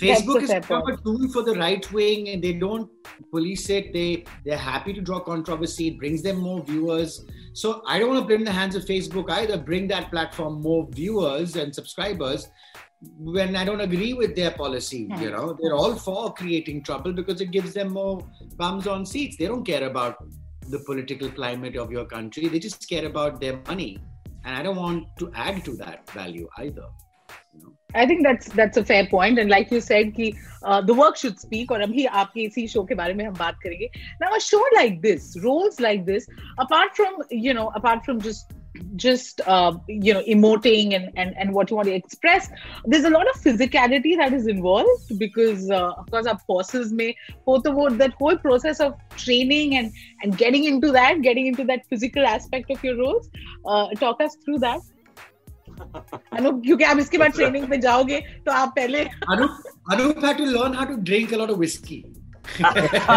Facebook 0.00 0.40
a 0.40 0.44
is 0.44 0.50
fair 0.50 0.60
kind 0.62 0.82
a 0.88 0.96
tool 0.96 1.28
for 1.32 1.42
the 1.42 1.54
right 1.54 1.92
wing, 1.92 2.30
and 2.30 2.42
they 2.42 2.54
don't 2.54 2.88
police 3.30 3.68
it. 3.70 3.92
They 3.92 4.24
they're 4.44 4.56
happy 4.56 4.92
to 4.94 5.00
draw 5.00 5.20
controversy. 5.20 5.88
It 5.88 5.98
brings 5.98 6.22
them 6.22 6.38
more 6.38 6.62
viewers. 6.64 7.24
So 7.52 7.82
I 7.86 7.98
don't 7.98 8.08
want 8.08 8.20
to 8.22 8.26
blame 8.26 8.44
the 8.44 8.52
hands 8.52 8.74
of 8.74 8.84
Facebook 8.86 9.30
either. 9.30 9.58
Bring 9.58 9.88
that 9.88 10.10
platform 10.10 10.62
more 10.62 10.88
viewers 10.90 11.56
and 11.56 11.74
subscribers 11.74 12.48
When 13.35 13.55
I 13.55 13.63
don't 13.65 13.81
agree 13.81 14.13
with 14.13 14.35
their 14.35 14.51
policy, 14.51 15.07
Hmm. 15.11 15.21
you 15.23 15.29
know, 15.31 15.45
they're 15.61 15.75
all 15.75 15.95
for 15.95 16.33
creating 16.33 16.81
trouble 16.89 17.13
because 17.13 17.41
it 17.45 17.51
gives 17.51 17.73
them 17.73 17.93
more 17.93 18.13
bums 18.57 18.87
on 18.87 19.05
seats. 19.05 19.37
They 19.37 19.47
don't 19.53 19.65
care 19.71 19.87
about 19.87 20.15
the 20.75 20.79
political 20.89 21.29
climate 21.29 21.75
of 21.75 21.91
your 21.91 22.05
country. 22.05 22.47
They 22.47 22.59
just 22.59 22.87
care 22.89 23.05
about 23.05 23.39
their 23.39 23.57
money, 23.67 23.97
and 24.45 24.55
I 24.55 24.63
don't 24.63 24.79
want 24.85 25.03
to 25.19 25.31
add 25.47 25.63
to 25.65 25.75
that 25.83 26.09
value 26.11 26.47
either. 26.57 26.87
You 27.53 27.61
know? 27.63 27.73
I 27.93 28.05
think 28.07 28.23
that's 28.23 28.49
that's 28.59 28.77
a 28.77 28.83
fair 28.83 29.05
point, 29.11 29.39
and 29.39 29.49
like 29.49 29.71
you 29.71 29.81
said, 29.81 30.13
कि 30.15 30.33
uh, 30.63 30.81
the 30.89 30.95
work 31.01 31.21
should 31.23 31.39
speak. 31.39 31.71
और 31.71 31.81
अभी 31.81 32.05
आपके 32.05 32.41
इसी 32.47 32.67
show 32.73 32.87
के 32.87 32.95
बारे 32.95 33.13
में 33.13 33.25
हम 33.25 33.33
बात 33.33 33.59
करेंगे. 33.65 33.89
Now 34.23 34.33
a 34.35 34.41
show 34.49 34.63
like 34.77 35.01
this, 35.07 35.31
roles 35.45 35.79
like 35.79 36.05
this, 36.11 36.27
apart 36.65 37.01
from 37.01 37.21
you 37.47 37.53
know, 37.53 37.71
apart 37.81 38.03
from 38.09 38.21
just 38.29 38.51
just 38.95 39.41
uh, 39.45 39.73
you 39.87 40.13
know 40.13 40.21
emoting 40.23 40.95
and, 40.95 41.11
and 41.15 41.35
and 41.37 41.53
what 41.53 41.69
you 41.69 41.75
want 41.75 41.87
to 41.87 41.93
express 41.93 42.49
there's 42.85 43.05
a 43.05 43.09
lot 43.09 43.27
of 43.29 43.35
physicality 43.41 44.15
that 44.17 44.33
is 44.33 44.47
involved 44.47 45.17
because 45.17 45.69
uh, 45.69 45.91
of 45.91 46.09
course 46.11 46.25
our 46.25 46.37
forces 46.39 46.91
may 46.91 47.15
both 47.45 47.63
the 47.63 47.71
that 47.97 48.13
whole 48.13 48.37
process 48.37 48.79
of 48.79 48.95
training 49.15 49.77
and 49.77 49.91
and 50.23 50.37
getting 50.37 50.65
into 50.65 50.91
that 50.91 51.21
getting 51.21 51.47
into 51.47 51.63
that 51.63 51.85
physical 51.89 52.25
aspect 52.25 52.69
of 52.71 52.83
your 52.83 52.97
roles 52.97 53.29
uh, 53.65 53.87
talk 54.03 54.21
us 54.21 54.35
through 54.43 54.59
that 54.59 54.81
अनु 56.37 56.51
क्योंकि 56.65 56.83
आप 56.83 56.97
इसके 56.99 57.17
बाद 57.17 57.31
training 57.35 57.67
पे 57.69 57.77
जाओगे 57.85 58.19
तो 58.45 58.51
आप 58.51 58.73
पहले 58.75 59.03
Anup, 59.33 59.57
Anup 59.91 60.21
had 60.23 60.37
to 60.37 60.45
learn 60.45 60.73
how 60.73 60.85
to 60.91 60.95
drink 61.09 61.33
a 61.33 61.39
lot 61.41 61.49
of 61.49 61.57
whiskey. 61.57 62.05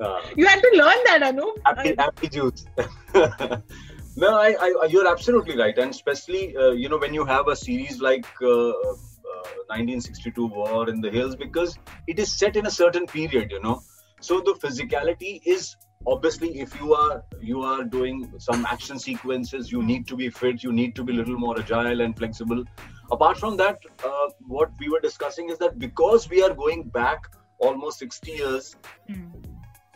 uh, 0.00 0.20
you 0.36 0.46
had 0.46 0.60
to 0.60 0.70
learn 0.74 0.96
that 1.04 1.22
Anu 1.22 1.54
happy, 1.64 1.94
happy 1.98 2.28
juice. 2.28 2.64
no, 4.16 4.36
I, 4.36 4.54
I, 4.60 4.86
you're 4.88 5.08
absolutely 5.08 5.56
right, 5.56 5.76
and 5.76 5.90
especially 5.90 6.56
uh, 6.56 6.70
you 6.70 6.88
know 6.88 6.98
when 6.98 7.12
you 7.12 7.24
have 7.24 7.48
a 7.48 7.56
series 7.56 8.00
like 8.00 8.26
uh, 8.40 8.68
uh, 8.68 8.94
1962 9.66 10.46
War 10.46 10.88
in 10.88 11.00
the 11.00 11.10
Hills, 11.10 11.34
because 11.34 11.76
it 12.06 12.18
is 12.18 12.32
set 12.32 12.56
in 12.56 12.66
a 12.66 12.70
certain 12.70 13.06
period, 13.06 13.50
you 13.50 13.60
know. 13.60 13.82
So 14.20 14.40
the 14.40 14.54
physicality 14.54 15.40
is 15.44 15.76
obviously 16.06 16.60
if 16.60 16.78
you 16.80 16.94
are 16.94 17.24
you 17.40 17.62
are 17.62 17.82
doing 17.82 18.32
some 18.38 18.64
action 18.66 18.98
sequences 18.98 19.72
you 19.72 19.82
need 19.82 20.06
to 20.06 20.14
be 20.14 20.30
fit 20.30 20.62
you 20.62 20.72
need 20.72 20.94
to 20.94 21.02
be 21.02 21.12
a 21.12 21.16
little 21.16 21.36
more 21.36 21.58
agile 21.58 22.00
and 22.02 22.16
flexible 22.16 22.64
apart 23.10 23.36
from 23.36 23.56
that 23.56 23.82
uh, 24.04 24.28
what 24.46 24.70
we 24.78 24.88
were 24.88 25.00
discussing 25.00 25.50
is 25.50 25.58
that 25.58 25.76
because 25.78 26.30
we 26.30 26.40
are 26.40 26.54
going 26.54 26.84
back 26.84 27.26
almost 27.58 27.98
60 27.98 28.30
years 28.30 28.76
Hmm. 29.08 29.47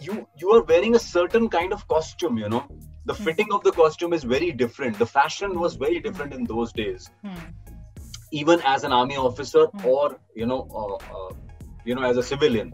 You 0.06 0.14
you 0.42 0.50
are 0.56 0.62
wearing 0.70 0.94
a 0.98 1.02
certain 1.06 1.48
kind 1.56 1.72
of 1.78 1.86
costume 1.94 2.38
you 2.44 2.50
know 2.54 2.62
the 3.10 3.14
Hmm. 3.14 3.24
fitting 3.26 3.52
of 3.56 3.62
the 3.68 3.72
costume 3.80 4.12
is 4.18 4.24
very 4.32 4.50
different 4.62 4.98
the 5.04 5.10
fashion 5.14 5.58
was 5.64 5.76
very 5.84 6.00
different 6.08 6.34
in 6.40 6.44
those 6.54 6.72
days 6.82 7.08
Hmm. 7.24 7.40
even 8.42 8.62
as 8.74 8.84
an 8.88 8.92
army 9.00 9.16
officer 9.28 9.64
Hmm. 9.66 9.86
or 9.94 10.04
you 10.42 10.46
know 10.52 10.60
uh, 10.82 10.98
uh, 11.16 11.30
you 11.90 11.94
know 11.98 12.04
as 12.10 12.22
a 12.24 12.26
civilian 12.32 12.72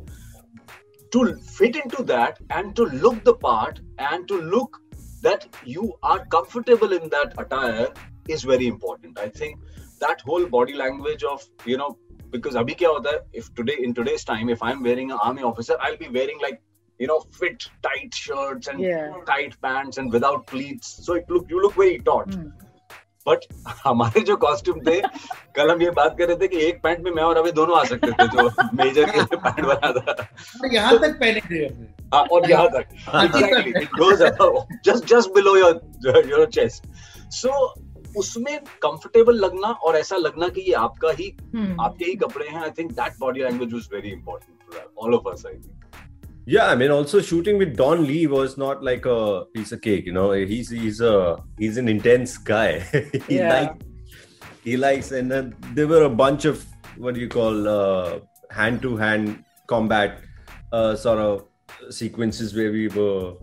to 1.13 1.21
fit 1.59 1.77
into 1.77 2.03
that 2.13 2.39
and 2.51 2.77
to 2.77 2.85
look 3.05 3.25
the 3.25 3.35
part 3.35 3.81
and 4.11 4.29
to 4.29 4.41
look 4.57 4.81
that 5.23 5.47
you 5.65 5.95
are 6.03 6.19
comfortable 6.37 6.93
in 6.99 7.09
that 7.15 7.33
attire 7.45 7.89
is 8.37 8.45
very 8.51 8.67
important 8.73 9.19
i 9.19 9.29
think 9.41 9.59
that 10.05 10.21
whole 10.31 10.47
body 10.57 10.75
language 10.83 11.25
of 11.33 11.47
you 11.73 11.79
know 11.83 11.89
because 12.35 12.59
abhi 12.63 12.77
kya 12.83 12.91
hota 12.97 13.15
hai 13.15 13.41
if 13.43 13.49
today 13.61 13.77
in 13.87 13.95
today's 14.01 14.25
time 14.33 14.53
if 14.57 14.63
i'm 14.71 14.83
wearing 14.89 15.15
an 15.17 15.23
army 15.29 15.47
officer 15.51 15.79
i'll 15.87 16.01
be 16.05 16.11
wearing 16.19 16.45
like 16.47 16.61
you 17.00 17.08
know 17.10 17.20
fit 17.38 17.64
tight 17.86 18.14
shirts 18.16 18.68
and 18.72 18.82
Yeah. 18.82 19.14
tight 19.28 19.56
pants 19.62 19.98
and 20.02 20.14
without 20.18 20.44
pleats 20.48 20.92
so 21.06 21.16
it 21.16 21.32
look 21.36 21.50
you 21.54 21.62
look 21.64 21.80
very 21.80 21.98
taut 22.12 22.36
Hmm. 22.36 22.52
But 23.28 23.46
हमारे 23.84 24.22
जो 24.28 24.36
costume 24.38 24.80
थे 24.88 25.00
कल 25.56 25.70
हम 25.72 25.82
ये 25.82 25.90
बात 25.98 26.16
कर 26.18 26.28
रहे 26.28 26.36
थे 26.38 26.48
कि 26.48 26.58
एक 26.66 26.82
पैंट 26.84 27.00
में 27.04 27.12
मैं 27.12 27.24
और 27.24 27.38
अभी 27.38 27.52
दोनों 27.60 27.78
आ 27.80 27.84
सकते 27.92 28.12
थे 28.12 28.28
जो 28.34 28.44
मेजर 28.80 29.10
के 29.12 29.18
लिए 29.18 29.38
पैंट 29.44 29.66
बना 29.66 29.92
था 29.98 30.12
और 30.64 30.74
यहाँ 30.74 30.98
तक 31.00 31.16
पहने 31.20 31.42
थे 31.50 31.64
हमने 31.66 31.88
हाँ, 32.14 32.24
और 32.24 32.50
यहाँ 32.50 32.68
तक 32.74 32.90
exactly 33.22 33.74
it 33.84 33.96
goes 34.02 34.24
above 34.30 34.58
just 34.90 35.08
just 35.14 35.34
below 35.38 35.56
your 35.62 35.72
your 36.34 36.48
chest 36.58 36.90
so 37.38 37.54
उसमें 38.18 38.58
कंफर्टेबल 38.82 39.40
लगना 39.46 39.68
और 39.88 39.96
ऐसा 39.98 40.16
लगना 40.18 40.48
कि 40.58 40.62
ये 40.68 40.74
आपका 40.82 41.12
ही 41.22 41.32
Hmm. 41.56 41.80
आपके 41.86 42.06
ही 42.06 42.16
कपड़े 42.26 42.48
हैं 42.48 42.62
I 42.64 42.70
think 42.80 42.92
that 43.00 43.18
body 43.20 43.44
language 43.44 43.74
was 43.74 43.90
very 43.94 44.10
important 44.12 44.98
all 45.04 45.16
of 45.16 45.34
us 45.34 45.46
I 45.46 45.54
think 45.54 45.87
yeah, 46.51 46.69
I 46.69 46.77
mean, 46.77 46.91
also 46.91 47.21
shooting 47.21 47.59
with 47.59 47.77
Don 47.77 48.07
Lee 48.07 48.27
was 48.27 48.57
not 48.57 48.83
like 48.83 49.05
a 49.05 49.45
piece 49.55 49.71
of 49.71 49.83
cake. 49.83 50.07
You 50.07 50.13
know, 50.13 50.33
he's 50.33 50.71
he's 50.71 51.03
a 51.03 51.37
he's 51.59 51.77
an 51.77 51.89
intense 51.89 52.39
guy. 52.39 52.79
he 53.29 53.37
Yeah. 53.37 53.49
likes 53.49 53.85
he 54.65 54.77
likes, 54.79 55.11
and 55.13 55.31
then 55.31 55.55
there 55.75 55.87
were 55.87 56.05
a 56.05 56.09
bunch 56.23 56.47
of 56.47 56.65
what 56.97 57.15
do 57.15 57.21
you 57.21 57.29
call 57.29 58.23
hand 58.51 58.81
to 58.83 58.97
hand 58.97 59.45
combat 59.67 60.23
uh, 60.73 60.97
sort 60.97 61.19
of 61.19 61.45
sequences 61.91 62.55
where 62.55 62.73
we 62.73 62.89
were. 62.89 63.35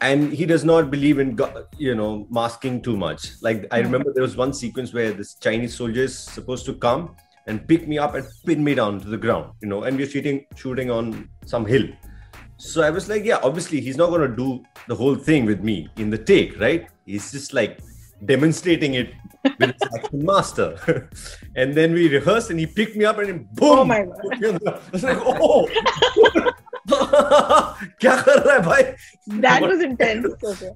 And 0.00 0.32
he 0.32 0.44
does 0.46 0.64
not 0.64 0.90
believe 0.90 1.18
in, 1.20 1.38
you 1.76 1.94
know, 1.94 2.26
masking 2.30 2.82
too 2.82 2.96
much. 2.96 3.30
Like 3.40 3.66
I 3.70 3.78
Hmm. 3.78 3.86
remember 3.86 4.12
there 4.12 4.22
was 4.22 4.36
one 4.36 4.52
sequence 4.52 4.92
where 4.92 5.12
this 5.12 5.34
Chinese 5.34 5.76
soldier 5.76 6.02
is 6.10 6.18
supposed 6.18 6.66
to 6.66 6.74
come 6.74 7.14
and 7.46 7.66
pick 7.68 7.86
me 7.88 7.98
up 7.98 8.14
and 8.14 8.26
pin 8.46 8.62
me 8.64 8.74
down 8.74 9.00
to 9.00 9.08
the 9.08 9.16
ground, 9.16 9.52
you 9.60 9.68
know, 9.68 9.84
and 9.84 9.96
we're 9.96 10.08
shooting 10.16 10.44
shooting 10.56 10.90
on 10.90 11.28
some 11.46 11.64
hill. 11.66 11.88
So 12.57 12.81
I 12.81 12.89
was 12.89 13.09
like, 13.09 13.25
yeah, 13.25 13.39
obviously 13.43 13.81
he's 13.81 13.97
not 13.97 14.09
going 14.09 14.29
to 14.29 14.35
do 14.35 14.63
the 14.87 14.95
whole 14.95 15.15
thing 15.15 15.45
with 15.45 15.61
me 15.63 15.89
in 15.97 16.09
the 16.09 16.17
take, 16.17 16.59
right? 16.59 16.87
He's 17.05 17.31
just 17.31 17.53
like 17.53 17.79
demonstrating 18.25 18.93
it 18.93 19.13
with 19.59 19.73
his 19.73 19.89
action 19.95 20.25
master. 20.25 21.09
and 21.55 21.73
then 21.73 21.93
we 21.93 22.07
rehearsed 22.07 22.49
and 22.49 22.59
he 22.59 22.65
picked 22.65 22.95
me 22.95 23.05
up 23.05 23.17
and 23.17 23.29
then 23.29 23.47
boom. 23.53 23.79
Oh 23.79 23.85
my 23.85 24.05
God. 24.05 24.67
I 24.67 24.79
was 24.91 25.03
like, 25.03 25.19
oh. 25.25 25.67
क्या 27.99 28.15
कर 28.21 28.39
रहा 28.39 28.53
है 28.53 28.61
भाई 28.63 28.83
That 29.41 29.61
was 29.61 29.81
intense. 29.81 30.33
Okay. 30.43 30.71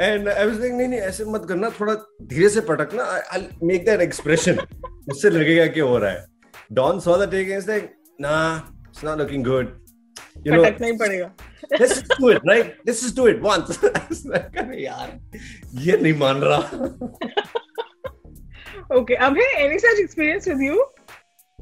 and 0.00 0.28
I 0.28 0.46
was 0.46 0.60
like 0.60 0.72
नहीं 0.72 0.88
नहीं 0.88 1.00
ऐसे 1.00 1.24
मत 1.24 1.46
करना 1.48 1.70
थोड़ा 1.80 1.94
धीरे 2.32 2.48
से 2.48 2.60
पटकना 2.68 3.04
आई 3.34 3.48
मेक 3.70 3.84
दैट 3.86 4.00
एक्सप्रेशन 4.00 4.58
उससे 5.10 5.30
लगेगा 5.30 5.66
कि 5.74 5.80
हो 5.80 5.98
रहा 5.98 6.10
है 6.10 6.24
don 6.78 7.00
saw 7.06 7.16
the 7.24 7.30
take 7.30 7.48
is 7.56 7.68
like 7.68 7.90
ना 8.20 8.36
it's 8.88 9.04
not 9.04 9.18
looking 9.18 9.44
good 9.44 9.76
you 10.46 10.52
know 10.54 10.62
पटकना 10.64 10.86
ही 10.86 10.96
पड़ेगा. 11.04 11.30
let's 11.78 11.94
just 12.00 12.12
do 12.20 12.28
it 12.34 12.44
right 12.48 12.68
let's 12.88 13.00
just 13.04 13.16
do 13.16 13.24
it 13.30 13.40
once 13.46 13.78
I 13.88 14.02
was 14.10 14.20
like, 14.34 14.54
अरे 14.62 14.84
यार 14.84 15.18
ये 15.86 15.96
नहीं 16.02 16.14
मान 16.24 16.42
रहा 16.50 16.82
Okay. 18.98 19.16
Abhay, 19.24 19.46
any 19.62 19.78
such 19.78 19.98
experience 20.02 20.46
with 20.50 20.60
you? 20.66 20.76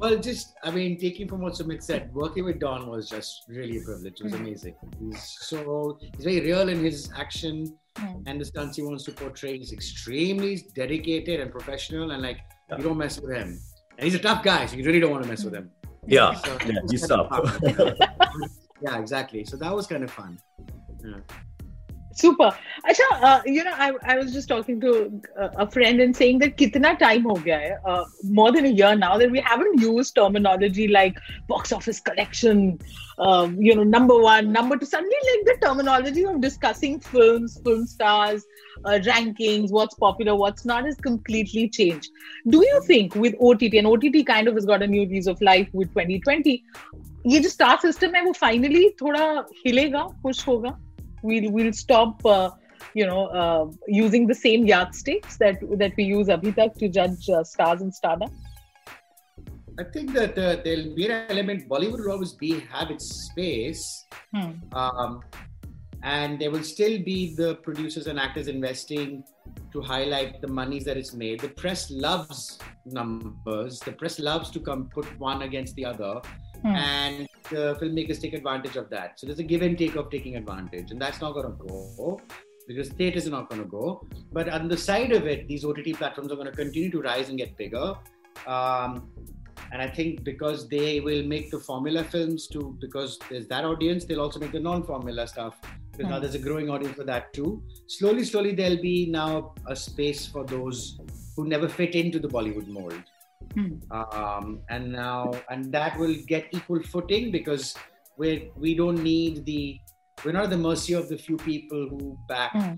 Well, 0.01 0.13
just 0.27 0.53
I 0.63 0.71
mean, 0.75 0.93
taking 1.01 1.27
from 1.31 1.41
what 1.45 1.53
Sumit 1.59 1.81
said, 1.87 2.05
working 2.13 2.45
with 2.49 2.59
Don 2.59 2.85
was 2.89 3.09
just 3.09 3.49
really 3.55 3.79
a 3.79 3.81
privilege. 3.87 4.21
It 4.21 4.23
was 4.27 4.33
amazing. 4.39 4.75
He's 4.99 5.25
so 5.47 5.97
he's 6.03 6.23
very 6.27 6.41
real 6.45 6.69
in 6.75 6.83
his 6.91 7.09
action 7.25 7.65
Hmm. 7.99 8.17
and 8.27 8.39
the 8.39 8.45
stunts 8.45 8.77
he 8.77 8.83
wants 8.87 9.03
to 9.05 9.11
portray. 9.19 9.51
He's 9.57 9.73
extremely 9.73 10.51
dedicated 10.75 11.39
and 11.45 11.51
professional, 11.57 12.11
and 12.11 12.21
like 12.27 12.43
you 12.77 12.83
don't 12.83 12.97
mess 13.03 13.19
with 13.19 13.35
him. 13.35 13.55
And 13.97 14.03
he's 14.07 14.13
a 14.19 14.23
tough 14.27 14.43
guy, 14.43 14.59
so 14.67 14.77
you 14.81 14.85
really 14.89 14.99
don't 15.05 15.15
want 15.17 15.23
to 15.23 15.29
mess 15.29 15.43
with 15.49 15.55
him. 15.59 15.71
yeah 16.15 16.35
So 16.45 16.51
yeah 16.65 16.75
it 16.75 16.83
was 16.83 16.91
he's 16.91 17.07
kind 17.07 17.21
of 17.21 17.29
tough 17.29 17.57
fun. 17.57 18.49
yeah, 18.82 18.98
exactly. 18.98 19.44
So 19.44 19.56
that 19.56 19.74
was 19.74 19.86
kind 19.86 20.04
of 20.04 20.10
fun. 20.10 20.38
yeah. 21.04 21.20
Super. 22.14 22.54
Acha, 22.86 23.22
uh, 23.22 23.40
you 23.46 23.64
know, 23.64 23.72
I, 23.74 23.92
I 24.04 24.16
was 24.18 24.32
just 24.32 24.48
talking 24.48 24.80
to 24.80 25.20
uh, 25.38 25.48
a 25.56 25.70
friend 25.70 26.00
and 26.00 26.14
saying 26.14 26.40
that 26.40 26.56
kitna 26.56 26.98
time 26.98 27.22
ho 27.22 27.34
gaya 27.36 27.78
hai, 27.84 27.90
uh, 27.90 28.04
more 28.24 28.52
than 28.52 28.66
a 28.66 28.68
year 28.68 28.94
now 28.94 29.16
that 29.16 29.30
we 29.30 29.40
haven't 29.40 29.80
used 29.80 30.14
terminology 30.14 30.88
like 30.88 31.16
box 31.48 31.72
office 31.72 32.00
collection, 32.00 32.78
um, 33.18 33.56
you 33.60 33.74
know, 33.74 33.82
number 33.82 34.18
one, 34.18 34.52
number 34.52 34.76
two. 34.76 34.86
Suddenly, 34.86 35.16
like 35.30 35.46
the 35.46 35.66
terminology 35.66 36.26
of 36.26 36.40
discussing 36.40 37.00
films, 37.00 37.58
film 37.64 37.86
stars, 37.86 38.44
uh, 38.84 38.98
rankings, 39.04 39.70
what's 39.70 39.94
popular, 39.94 40.34
what's 40.34 40.66
not, 40.66 40.84
has 40.84 40.96
completely 40.96 41.68
changed. 41.68 42.10
Do 42.48 42.58
you 42.58 42.82
think 42.86 43.14
with 43.14 43.34
OTT 43.40 43.74
and 43.74 43.86
OTT 43.86 44.26
kind 44.26 44.48
of 44.48 44.54
has 44.54 44.66
got 44.66 44.82
a 44.82 44.86
new 44.86 45.06
lease 45.06 45.26
of 45.26 45.40
life 45.40 45.68
with 45.72 45.88
2020, 45.90 46.62
ये 47.27 47.39
जो 47.39 47.49
star 47.49 47.77
system 47.81 48.15
है 48.15 48.23
वो 48.25 48.31
finally 48.41 48.89
थोड़ा 49.01 49.23
हिलेगा 49.65 50.03
push 50.23 50.47
होगा 50.47 50.77
we'll 51.23 51.51
we'll 51.51 51.73
stop 51.73 52.25
uh, 52.25 52.49
you 52.93 53.05
know 53.05 53.25
uh, 53.27 53.65
using 53.87 54.27
the 54.27 54.35
same 54.35 54.65
yardsticks 54.65 55.37
that 55.37 55.63
that 55.79 55.95
we 55.97 56.03
use 56.09 56.27
abhi 56.35 56.53
tak 56.59 56.77
to 56.83 56.89
judge 56.99 57.29
uh, 57.29 57.43
stars 57.53 57.81
and 57.81 57.97
stardom 58.01 58.35
I 59.79 59.83
think 59.83 60.13
that 60.13 60.37
uh, 60.39 60.55
there'll 60.63 60.95
be 60.95 61.05
an 61.05 61.25
element. 61.29 61.67
Bollywood 61.69 61.99
will 62.03 62.11
always 62.11 62.31
be 62.33 62.47
have 62.69 62.89
its 62.93 63.09
space, 63.25 63.83
Hmm. 64.35 64.53
um, 64.83 65.19
and 66.01 66.41
there 66.41 66.49
will 66.49 66.63
still 66.63 66.95
be 67.09 67.17
the 67.35 67.49
producers 67.67 68.07
and 68.07 68.19
actors 68.23 68.47
investing 68.47 69.23
to 69.73 69.81
highlight 69.81 70.41
the 70.41 70.47
monies 70.47 70.83
that 70.85 70.97
it's 70.97 71.13
made. 71.13 71.39
The 71.41 71.49
press 71.61 71.91
loves 71.91 72.57
numbers. 72.85 73.79
The 73.81 73.91
press 73.91 74.17
loves 74.17 74.49
to 74.57 74.59
come 74.59 74.89
put 74.97 75.05
one 75.19 75.43
against 75.43 75.75
the 75.75 75.85
other, 75.85 76.21
Hmm. 76.62 76.76
and 76.76 77.28
the 77.50 77.76
filmmakers 77.80 78.20
take 78.20 78.34
advantage 78.34 78.76
of 78.76 78.88
that. 78.90 79.18
So 79.18 79.26
there's 79.26 79.40
a 79.40 79.42
give 79.42 79.62
and 79.62 79.76
take 79.76 79.96
of 79.96 80.10
taking 80.10 80.36
advantage, 80.36 80.90
and 80.92 81.00
that's 81.00 81.20
not 81.20 81.34
going 81.34 81.46
to 81.46 81.52
go 81.64 82.20
because 82.68 82.88
theaters 82.90 83.26
are 83.26 83.30
not 83.30 83.48
going 83.50 83.60
to 83.60 83.68
go. 83.68 84.06
But 84.32 84.48
on 84.48 84.68
the 84.68 84.76
side 84.76 85.12
of 85.12 85.26
it, 85.26 85.48
these 85.48 85.64
OTT 85.64 85.94
platforms 85.94 86.30
are 86.30 86.36
going 86.36 86.46
to 86.46 86.56
continue 86.56 86.90
to 86.92 87.00
rise 87.02 87.28
and 87.28 87.36
get 87.36 87.56
bigger. 87.56 87.94
Um, 88.46 89.08
and 89.72 89.82
I 89.82 89.88
think 89.88 90.22
because 90.22 90.68
they 90.68 91.00
will 91.00 91.24
make 91.24 91.50
the 91.50 91.58
formula 91.58 92.04
films 92.04 92.46
too, 92.46 92.76
because 92.80 93.18
there's 93.28 93.46
that 93.48 93.64
audience, 93.64 94.04
they'll 94.04 94.20
also 94.20 94.38
make 94.38 94.52
the 94.52 94.60
non-formula 94.60 95.26
stuff. 95.26 95.60
Because 95.92 96.08
now 96.08 96.16
Hmm. 96.16 96.22
there's 96.22 96.34
a 96.34 96.38
growing 96.38 96.70
audience 96.70 96.96
for 96.96 97.04
that 97.04 97.32
too. 97.34 97.62
Slowly, 97.86 98.24
slowly, 98.24 98.54
there'll 98.54 98.80
be 98.80 99.06
now 99.10 99.54
a 99.66 99.76
space 99.76 100.26
for 100.26 100.44
those 100.44 100.98
who 101.36 101.46
never 101.46 101.68
fit 101.68 101.94
into 101.94 102.18
the 102.18 102.28
Bollywood 102.28 102.68
mold. 102.68 103.02
Hmm. 103.54 103.74
Um, 103.90 104.60
and 104.70 104.92
now, 104.92 105.32
and 105.50 105.72
that 105.72 105.98
will 105.98 106.16
get 106.26 106.46
equal 106.52 106.82
footing 106.82 107.30
because 107.30 107.74
we 108.16 108.50
we 108.56 108.74
don't 108.74 109.02
need 109.02 109.44
the 109.44 109.78
we're 110.24 110.32
not 110.32 110.44
at 110.44 110.50
the 110.50 110.58
mercy 110.58 110.92
of 110.94 111.08
the 111.08 111.18
few 111.18 111.36
people 111.36 111.88
who 111.90 112.16
back 112.28 112.52
Hmm. 112.52 112.74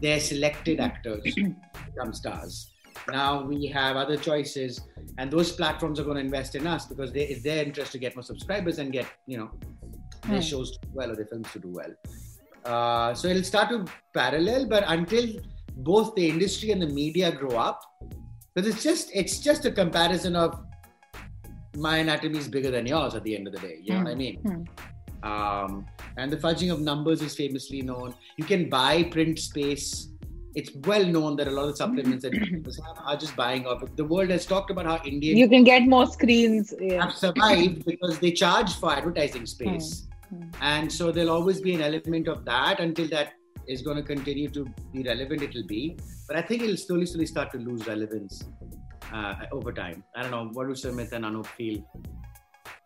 their 0.00 0.20
selected 0.20 0.80
actors 0.80 1.22
to 1.34 1.54
become 1.86 2.12
stars. 2.12 2.70
Now 3.10 3.42
we 3.44 3.66
have 3.66 3.96
other 3.96 4.16
choices, 4.16 4.80
and 5.18 5.30
those 5.30 5.52
platforms 5.52 5.98
are 6.00 6.04
going 6.04 6.16
to 6.16 6.24
invest 6.24 6.54
in 6.54 6.66
us 6.66 6.86
because 6.86 7.12
they, 7.12 7.24
it's 7.32 7.42
their 7.42 7.62
interest 7.64 7.92
to 7.92 7.98
get 7.98 8.14
more 8.16 8.22
subscribers 8.22 8.78
and 8.78 8.92
get 8.92 9.06
you 9.26 9.36
know 9.38 9.50
their 10.28 10.40
Hmm. 10.40 10.48
shows 10.50 10.70
to 10.72 10.78
do 10.86 10.88
well 10.94 11.10
or 11.10 11.16
their 11.16 11.26
films 11.26 11.48
to 11.52 11.58
do 11.58 11.68
well. 11.80 11.92
Uh, 12.64 13.12
so 13.12 13.28
it'll 13.28 13.42
start 13.42 13.68
to 13.68 13.84
parallel, 14.14 14.66
but 14.66 14.84
until 14.86 15.26
both 15.76 16.14
the 16.14 16.26
industry 16.28 16.70
and 16.70 16.80
the 16.80 16.86
media 16.86 17.30
grow 17.30 17.56
up, 17.58 17.80
because 18.54 18.72
it's 18.72 18.82
just 18.82 19.10
it's 19.12 19.38
just 19.38 19.64
a 19.64 19.70
comparison 19.70 20.36
of 20.36 20.64
my 21.76 21.98
anatomy 21.98 22.38
is 22.38 22.48
bigger 22.48 22.70
than 22.70 22.86
yours 22.86 23.14
at 23.14 23.24
the 23.24 23.36
end 23.36 23.46
of 23.48 23.52
the 23.54 23.60
day. 23.60 23.78
You 23.82 23.94
know 23.94 24.04
what 24.04 24.12
I 24.12 24.14
mean? 24.14 24.36
Hmm. 24.40 25.28
Um, 25.28 25.86
and 26.16 26.30
the 26.30 26.36
fudging 26.36 26.72
of 26.72 26.80
numbers 26.80 27.22
is 27.22 27.34
famously 27.34 27.82
known. 27.82 28.14
You 28.36 28.44
can 28.44 28.68
buy 28.68 29.04
print 29.04 29.38
space. 29.38 30.08
It's 30.54 30.70
well 30.84 31.04
known 31.04 31.34
that 31.36 31.48
a 31.48 31.50
lot 31.50 31.68
of 31.68 31.76
supplements 31.76 32.22
that 32.22 32.32
people 32.32 32.72
are 33.04 33.16
just 33.16 33.34
buying 33.34 33.66
off. 33.66 33.82
The 33.96 34.04
world 34.04 34.30
has 34.30 34.46
talked 34.46 34.70
about 34.70 34.86
how 34.86 35.04
Indians 35.04 35.36
you 35.36 35.48
can 35.48 35.64
get 35.64 35.82
more 35.82 36.06
screens 36.06 36.72
yeah. 36.78 37.06
have 37.06 37.16
survived 37.16 37.84
because 37.84 38.20
they 38.20 38.30
charge 38.30 38.74
for 38.76 38.92
advertising 38.92 39.46
space. 39.46 40.06
and 40.60 40.92
so 40.92 41.10
there'll 41.10 41.30
always 41.30 41.60
be 41.60 41.74
an 41.74 41.80
element 41.80 42.28
of 42.28 42.44
that 42.44 42.78
until 42.78 43.08
that 43.08 43.32
is 43.68 43.82
going 43.82 43.96
to 43.96 44.02
continue 44.02 44.48
to 44.50 44.66
be 44.92 45.02
relevant. 45.02 45.42
It'll 45.42 45.66
be, 45.66 45.96
but 46.28 46.36
I 46.36 46.42
think 46.42 46.62
it'll 46.62 46.76
slowly, 46.76 47.06
slowly 47.06 47.26
start 47.26 47.52
to 47.52 47.58
lose 47.58 47.86
relevance 47.86 48.44
uh, 49.12 49.34
over 49.52 49.72
time. 49.72 50.04
I 50.14 50.22
don't 50.22 50.30
know. 50.30 50.50
What 50.52 50.68
do 50.68 50.74
Sumit 50.74 51.12
and 51.12 51.24
Anup 51.24 51.46
feel? 51.46 51.84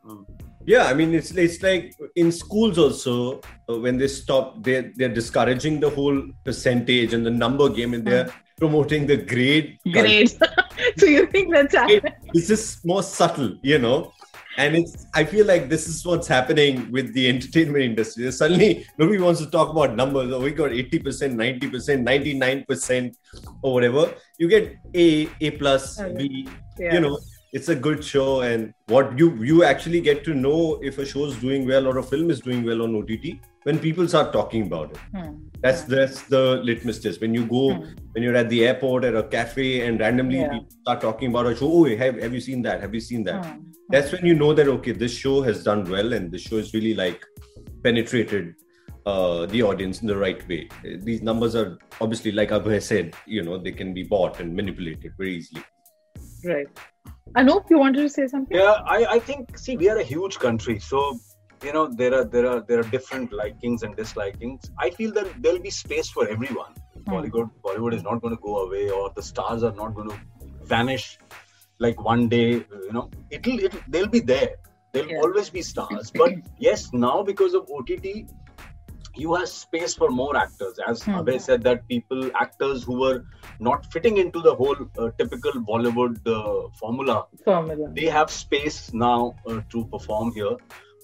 Um, 0.09 0.27
yeah 0.73 0.85
i 0.91 0.95
mean 0.99 1.15
it's 1.19 1.31
it's 1.45 1.63
like 1.63 1.95
in 2.17 2.31
schools 2.31 2.79
also 2.85 3.41
uh, 3.69 3.79
when 3.85 3.97
they 4.01 4.09
stop 4.09 4.63
they're 4.63 4.87
they're 4.97 5.15
discouraging 5.21 5.81
the 5.85 5.91
whole 5.91 6.19
percentage 6.45 7.15
and 7.15 7.25
the 7.25 7.35
number 7.45 7.69
game 7.79 7.95
and 7.95 8.05
they're 8.07 8.29
promoting 8.59 9.07
the 9.07 9.17
grade 9.17 9.79
Grade. 9.93 10.31
so 10.99 11.07
you 11.07 11.27
think 11.27 11.55
that's 11.55 11.75
happening? 11.75 12.13
this 12.35 12.51
is 12.51 12.81
more 12.85 13.03
subtle 13.03 13.53
you 13.63 13.79
know 13.79 14.13
and 14.63 14.77
it's 14.77 15.07
i 15.15 15.23
feel 15.33 15.47
like 15.47 15.69
this 15.73 15.87
is 15.91 16.05
what's 16.05 16.29
happening 16.37 16.91
with 16.91 17.13
the 17.15 17.29
entertainment 17.29 17.85
industry. 17.85 18.31
Suddenly 18.33 18.87
nobody 18.99 19.19
wants 19.19 19.41
to 19.41 19.51
talk 19.51 19.71
about 19.71 19.95
numbers. 19.95 20.33
Oh 20.33 20.41
we 20.41 20.51
got 20.51 20.71
80% 20.71 21.35
90% 21.35 22.67
99% 22.67 23.15
or 23.63 23.73
whatever. 23.75 24.15
You 24.39 24.49
get 24.49 24.77
a 24.95 25.29
a 25.41 25.51
plus 25.63 26.01
oh, 26.01 26.13
b 26.15 26.49
Yeah. 26.79 26.95
you 26.95 27.01
know 27.01 27.19
it's 27.53 27.69
a 27.69 27.77
good 27.87 28.05
show. 28.05 28.41
And 28.41 28.75
what 28.87 29.19
you 29.19 29.29
you 29.51 29.63
actually 29.65 30.01
get 30.01 30.25
to 30.25 30.35
know 30.35 30.59
if 30.91 30.99
a 30.99 31.07
show 31.13 31.27
is 31.27 31.37
doing 31.47 31.67
well 31.67 31.87
or 31.87 31.99
a 31.99 32.07
film 32.13 32.31
is 32.31 32.41
doing 32.41 32.65
well 32.71 32.83
on 32.83 32.99
ott 33.01 33.25
when 33.69 33.79
people 33.85 34.07
start 34.15 34.29
talking 34.39 34.67
about 34.71 34.91
it 34.97 34.99
Hmm. 35.15 35.33
that's 35.65 35.81
that's 35.95 36.19
the 36.35 36.43
litmus 36.69 36.99
test 37.05 37.21
when 37.25 37.35
you 37.39 37.45
go 37.55 37.63
Hmm. 37.75 37.89
when 38.13 38.23
you're 38.27 38.39
at 38.43 38.49
the 38.55 38.61
airport 38.69 39.05
at 39.09 39.17
a 39.23 39.25
cafe 39.37 39.67
and 39.87 40.05
randomly 40.07 40.39
Yeah. 40.43 40.53
people 40.59 40.77
start 40.85 41.01
talking 41.09 41.29
about 41.35 41.47
a 41.53 41.57
show 41.63 41.71
oh 41.81 41.85
have, 42.05 42.21
have 42.27 42.35
you 42.39 42.43
seen 42.49 42.63
that 42.69 42.87
have 42.87 42.95
you 42.99 43.03
seen 43.11 43.25
that 43.31 43.41
Hmm. 43.47 43.59
that's 43.97 44.13
when 44.17 44.25
you 44.31 44.37
know 44.45 44.53
that 44.61 44.69
okay 44.77 44.95
this 45.05 45.15
show 45.25 45.37
has 45.49 45.65
done 45.71 45.83
well 45.97 46.13
and 46.19 46.33
this 46.37 46.43
show 46.53 46.59
is 46.65 46.73
really 46.79 46.95
like 47.03 47.21
penetrated 47.87 48.55
uh, 49.11 49.47
the 49.53 49.61
audience 49.71 50.01
in 50.03 50.07
the 50.13 50.17
right 50.23 50.41
way 50.53 50.61
these 51.09 51.23
numbers 51.29 51.55
are 51.61 51.69
obviously 52.07 52.33
like 52.39 52.51
abhay 52.57 52.81
said 52.91 53.15
you 53.37 53.43
know 53.49 53.57
they 53.67 53.73
can 53.81 53.93
be 53.99 54.03
bought 54.15 54.41
and 54.45 54.55
manipulated 54.63 55.13
very 55.25 55.35
easily 55.41 55.65
Right. 56.49 56.69
Anup, 57.41 57.69
you 57.71 57.79
wanted 57.79 58.03
to 58.03 58.09
say 58.09 58.25
something? 58.33 58.57
Yeah, 58.57 58.77
I, 58.97 58.99
I 59.15 59.19
think 59.29 59.59
see 59.63 59.77
we 59.81 59.89
are 59.93 59.97
a 60.03 60.05
huge 60.11 60.37
country, 60.45 60.75
so 60.79 61.01
you 61.65 61.73
know 61.73 61.87
there 61.89 62.15
are 62.19 62.25
there 62.25 62.47
are 62.51 62.61
there 62.69 62.81
are 62.81 62.89
different 62.97 63.33
likings 63.33 63.83
and 63.83 63.97
dislikings. 63.97 64.71
I 64.79 64.91
feel 64.91 65.13
that 65.13 65.29
there'll 65.43 65.61
be 65.61 65.71
space 65.71 66.09
for 66.11 66.29
everyone. 66.29 66.75
Bollywood 67.09 67.51
Bollywood 67.65 67.95
is 67.95 68.03
not 68.03 68.21
going 68.23 68.35
to 68.37 68.43
go 68.43 68.59
away, 68.67 68.91
or 68.91 69.11
the 69.17 69.23
stars 69.23 69.63
are 69.63 69.73
not 69.75 69.95
going 69.95 70.11
to 70.11 70.19
vanish 70.65 71.19
like 71.79 72.03
one 72.03 72.29
day. 72.29 72.49
You 72.89 72.93
know, 72.93 73.11
it'll 73.31 73.59
it'll 73.59 73.81
they'll 73.89 74.09
be 74.19 74.21
there. 74.21 74.51
There'll 74.93 75.11
Yeah. 75.11 75.19
always 75.27 75.51
be 75.51 75.63
stars. 75.63 76.11
But 76.11 76.35
yes, 76.59 76.91
now 76.93 77.23
because 77.23 77.55
of 77.55 77.69
OTT, 77.79 78.07
you 79.17 79.35
have 79.35 79.49
space 79.49 79.95
for 79.95 80.09
more 80.11 80.37
actors. 80.37 80.79
As 80.87 81.03
Hmm. 81.03 81.17
Abhay 81.21 81.41
said, 81.41 81.63
that 81.69 81.87
people 81.89 82.31
actors 82.45 82.85
who 82.85 82.99
were 83.01 83.25
not 83.69 83.87
fitting 83.93 84.19
into 84.19 84.41
the 84.49 84.55
whole 84.55 84.77
uh, 84.99 85.11
typical 85.19 85.53
Bollywood 85.71 86.19
uh, 86.35 86.69
formula 86.83 87.17
Formula. 87.45 87.89
they 88.01 88.07
have 88.19 88.31
space 88.31 88.93
now 88.93 89.35
uh, 89.47 89.61
to 89.75 89.85
perform 89.95 90.33
here 90.33 90.57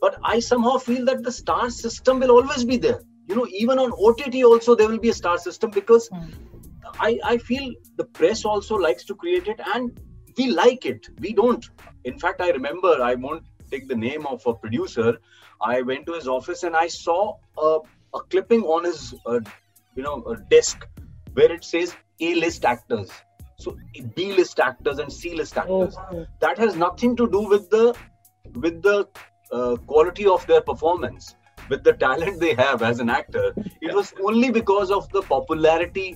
but 0.05 0.17
i 0.35 0.39
somehow 0.47 0.77
feel 0.87 1.05
that 1.11 1.23
the 1.27 1.33
star 1.41 1.67
system 1.71 2.21
will 2.21 2.33
always 2.37 2.65
be 2.71 2.77
there. 2.87 3.01
You 3.29 3.37
know 3.37 3.47
even 3.59 3.79
on 3.83 3.93
ott 4.07 4.43
also 4.49 4.75
there 4.79 4.89
will 4.89 5.03
be 5.05 5.13
a 5.13 5.19
star 5.21 5.37
system 5.45 5.71
because 5.77 6.09
Hmm. 6.15 6.25
i 7.09 7.11
i 7.33 7.37
feel 7.51 7.71
the 8.01 8.07
press 8.19 8.45
also 8.55 8.77
likes 8.87 9.07
to 9.11 9.15
create 9.23 9.49
it 9.53 9.61
and 9.75 10.01
we 10.39 10.47
like 10.51 10.85
it. 10.93 11.09
We 11.25 11.33
don't. 11.41 11.69
In 12.13 12.19
fact 12.25 12.41
i 12.47 12.51
remember 12.59 12.93
i 13.11 13.15
won't 13.27 13.45
take 13.75 13.89
the 13.93 13.99
name 14.05 14.27
of 14.33 14.47
a 14.53 14.55
producer. 14.55 15.11
I 15.75 15.83
went 15.91 16.07
to 16.09 16.15
his 16.19 16.29
office 16.37 16.65
and 16.69 16.77
i 16.81 16.87
saw 16.95 17.19
a, 17.67 17.71
a 18.19 18.21
clipping 18.35 18.65
on 18.77 18.85
his 18.91 19.15
uh, 19.27 19.41
you 19.97 20.03
know 20.09 20.17
a 20.33 20.37
desk 20.57 20.89
where 21.39 21.53
it 21.59 21.65
says 21.65 21.95
a 22.31 22.35
list 22.47 22.65
actors. 22.65 23.11
So 23.59 23.77
b 24.17 24.33
list 24.41 24.61
actors 24.61 24.99
and 25.05 25.13
c 25.21 25.35
list 25.43 25.57
actors. 25.65 25.97
Oh, 26.13 26.27
that 26.47 26.59
has 26.65 26.77
nothing 26.89 27.17
to 27.23 27.31
do 27.37 27.43
with 27.55 27.71
the 27.77 27.85
with 28.67 28.83
the 28.89 28.99
uh, 29.57 29.77
quality 29.93 30.27
of 30.35 30.47
their 30.51 30.63
performance 30.71 31.35
with 31.71 31.83
the 31.89 31.95
talent 32.05 32.41
they 32.45 32.55
have 32.65 32.83
as 32.91 33.01
an 33.05 33.11
actor 33.19 33.47
it 33.81 33.93
was 33.99 34.13
only 34.31 34.51
because 34.61 34.91
of 34.99 35.11
the 35.17 35.23
popularity 35.35 36.09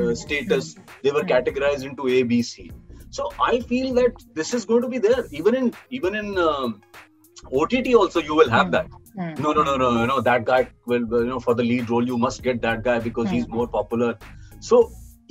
uh, 0.00 0.12
Hmm. 0.12 0.12
status 0.24 0.66
they 1.02 1.12
were 1.18 1.26
categorized 1.34 1.84
into 1.90 2.08
a 2.16 2.22
b 2.32 2.42
c 2.50 2.70
so 3.18 3.30
i 3.50 3.60
feel 3.72 3.88
that 4.00 4.24
this 4.40 4.50
is 4.58 4.64
going 4.70 4.82
to 4.86 4.90
be 4.96 5.00
there 5.08 5.22
even 5.40 5.54
in 5.60 5.66
even 5.98 6.14
in 6.22 6.28
um, 6.48 6.80
ott 7.60 7.74
also 8.02 8.20
you 8.30 8.34
will 8.40 8.54
have 8.58 8.70
that 8.76 8.86
Hmm. 9.18 9.34
no 9.44 9.52
no 9.56 9.62
no 9.68 9.74
no 9.82 9.86
no 9.98 10.02
no 10.10 10.16
that 10.30 10.42
guy 10.48 10.58
will 10.90 11.04
you 11.22 11.28
know 11.30 11.40
for 11.46 11.54
the 11.60 11.64
lead 11.70 11.88
role 11.92 12.06
you 12.12 12.18
must 12.24 12.42
get 12.48 12.58
that 12.66 12.82
guy 12.88 12.98
because 13.06 13.30
he's 13.34 13.46
Hmm. 13.46 13.56
more 13.58 13.68
popular 13.78 14.10
so 14.68 14.76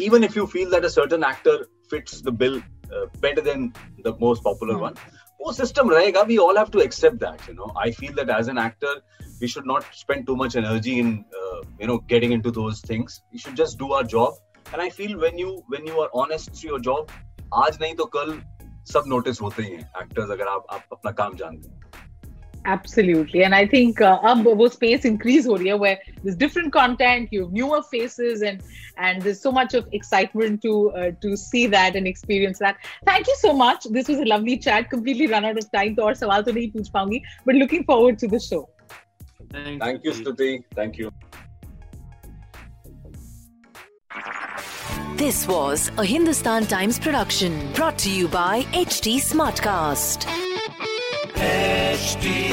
even 0.07 0.23
if 0.27 0.36
you 0.39 0.45
feel 0.55 0.69
that 0.75 0.88
a 0.89 0.91
certain 0.95 1.23
actor 1.33 1.55
fits 1.91 2.21
the 2.27 2.33
bill 2.41 2.57
uh, 2.95 3.05
better 3.25 3.43
than 3.49 3.62
the 4.07 4.13
most 4.25 4.43
popular 4.49 4.75
Hmm. 4.77 4.86
one 4.88 4.97
वो 5.40 5.52
system 5.58 5.90
रहेगा 5.90 6.26
we 6.30 6.38
all 6.44 6.61
have 6.62 6.70
to 6.76 6.85
accept 6.85 7.18
that 7.24 7.48
you 7.48 7.54
know 7.61 7.70
i 7.85 7.90
feel 8.00 8.14
that 8.20 8.32
as 8.38 8.48
an 8.54 8.62
actor 8.64 8.94
we 9.40 9.50
should 9.54 9.68
not 9.72 9.90
spend 10.00 10.26
too 10.30 10.37
much 10.44 10.56
energy 10.62 10.98
in 11.04 11.12
uh, 11.42 11.61
you 11.80 11.88
know 11.90 11.98
getting 12.14 12.37
into 12.38 12.54
those 12.61 12.80
things 12.92 13.20
we 13.32 13.44
should 13.44 13.61
just 13.62 13.78
do 13.85 13.92
our 13.98 14.04
job 14.14 14.40
and 14.72 14.82
i 14.87 14.88
feel 15.00 15.18
when 15.26 15.44
you 15.44 15.54
when 15.74 15.92
you 15.92 16.00
are 16.06 16.11
honest 16.24 16.54
to 16.62 16.72
your 16.72 16.80
job 16.90 17.20
आज 17.54 17.78
नहीं 17.80 17.94
तो 17.94 18.04
कल 18.12 18.30
सब 18.92 19.04
notice 19.06 19.40
होते 19.40 19.62
ही 19.62 19.70
हैं 19.70 19.90
actors 20.02 20.30
अगर 20.30 20.48
आप 20.48 20.66
आप 20.72 20.85
अपना 20.92 21.11
काम 21.18 21.35
जानते 21.37 21.68
हैं 21.68 21.75
absolutely. 22.67 23.43
And 23.43 23.56
i 23.56 23.65
think 23.65 24.01
uh, 24.01 24.19
ab 24.23 24.45
space 24.71 25.06
increase 25.06 25.47
over 25.47 25.63
here 25.63 25.77
where 25.77 25.99
there's 26.23 26.36
different 26.36 26.71
content 26.73 27.30
you 27.32 27.43
have 27.43 27.51
newer 27.51 27.82
faces 27.82 28.41
and 28.41 28.62
and 28.97 29.21
there's 29.21 29.41
so 29.41 29.51
much 29.51 29.73
of 29.73 29.88
excitement 29.91 30.62
to 30.62 30.91
uh, 30.91 31.12
to 31.21 31.36
see 31.38 31.67
that 31.67 31.95
and 31.95 32.08
experience 32.08 32.60
that. 32.60 32.77
Thank 33.06 33.27
you 33.27 33.36
so 33.39 33.53
much. 33.53 33.86
This 33.89 34.08
was 34.08 34.19
a 34.19 34.25
lovely 34.25 34.58
chat. 34.58 34.89
Completely 34.89 35.27
run 35.27 35.45
out 35.45 35.58
of 35.58 35.71
time 35.71 35.95
to 35.95 36.03
aur 36.03 36.13
sawal 36.13 36.43
to 36.45 37.21
but 37.45 37.56
looking 37.56 37.84
forward 37.84 38.19
to 38.19 38.27
the 38.27 38.39
show. 38.39 38.69
Thank, 39.51 39.82
thank 39.82 40.03
you 40.03 40.12
stuti 40.12 40.63
thank 40.75 40.97
you. 40.97 41.12
This 45.15 45.47
was 45.47 45.91
a 45.97 46.06
Hindustan 46.06 46.67
Times 46.67 46.99
production 46.99 47.71
brought 47.73 47.97
to 47.99 48.12
you 48.12 48.27
by 48.27 48.63
HT 48.73 49.15
Smartcast. 49.15 50.46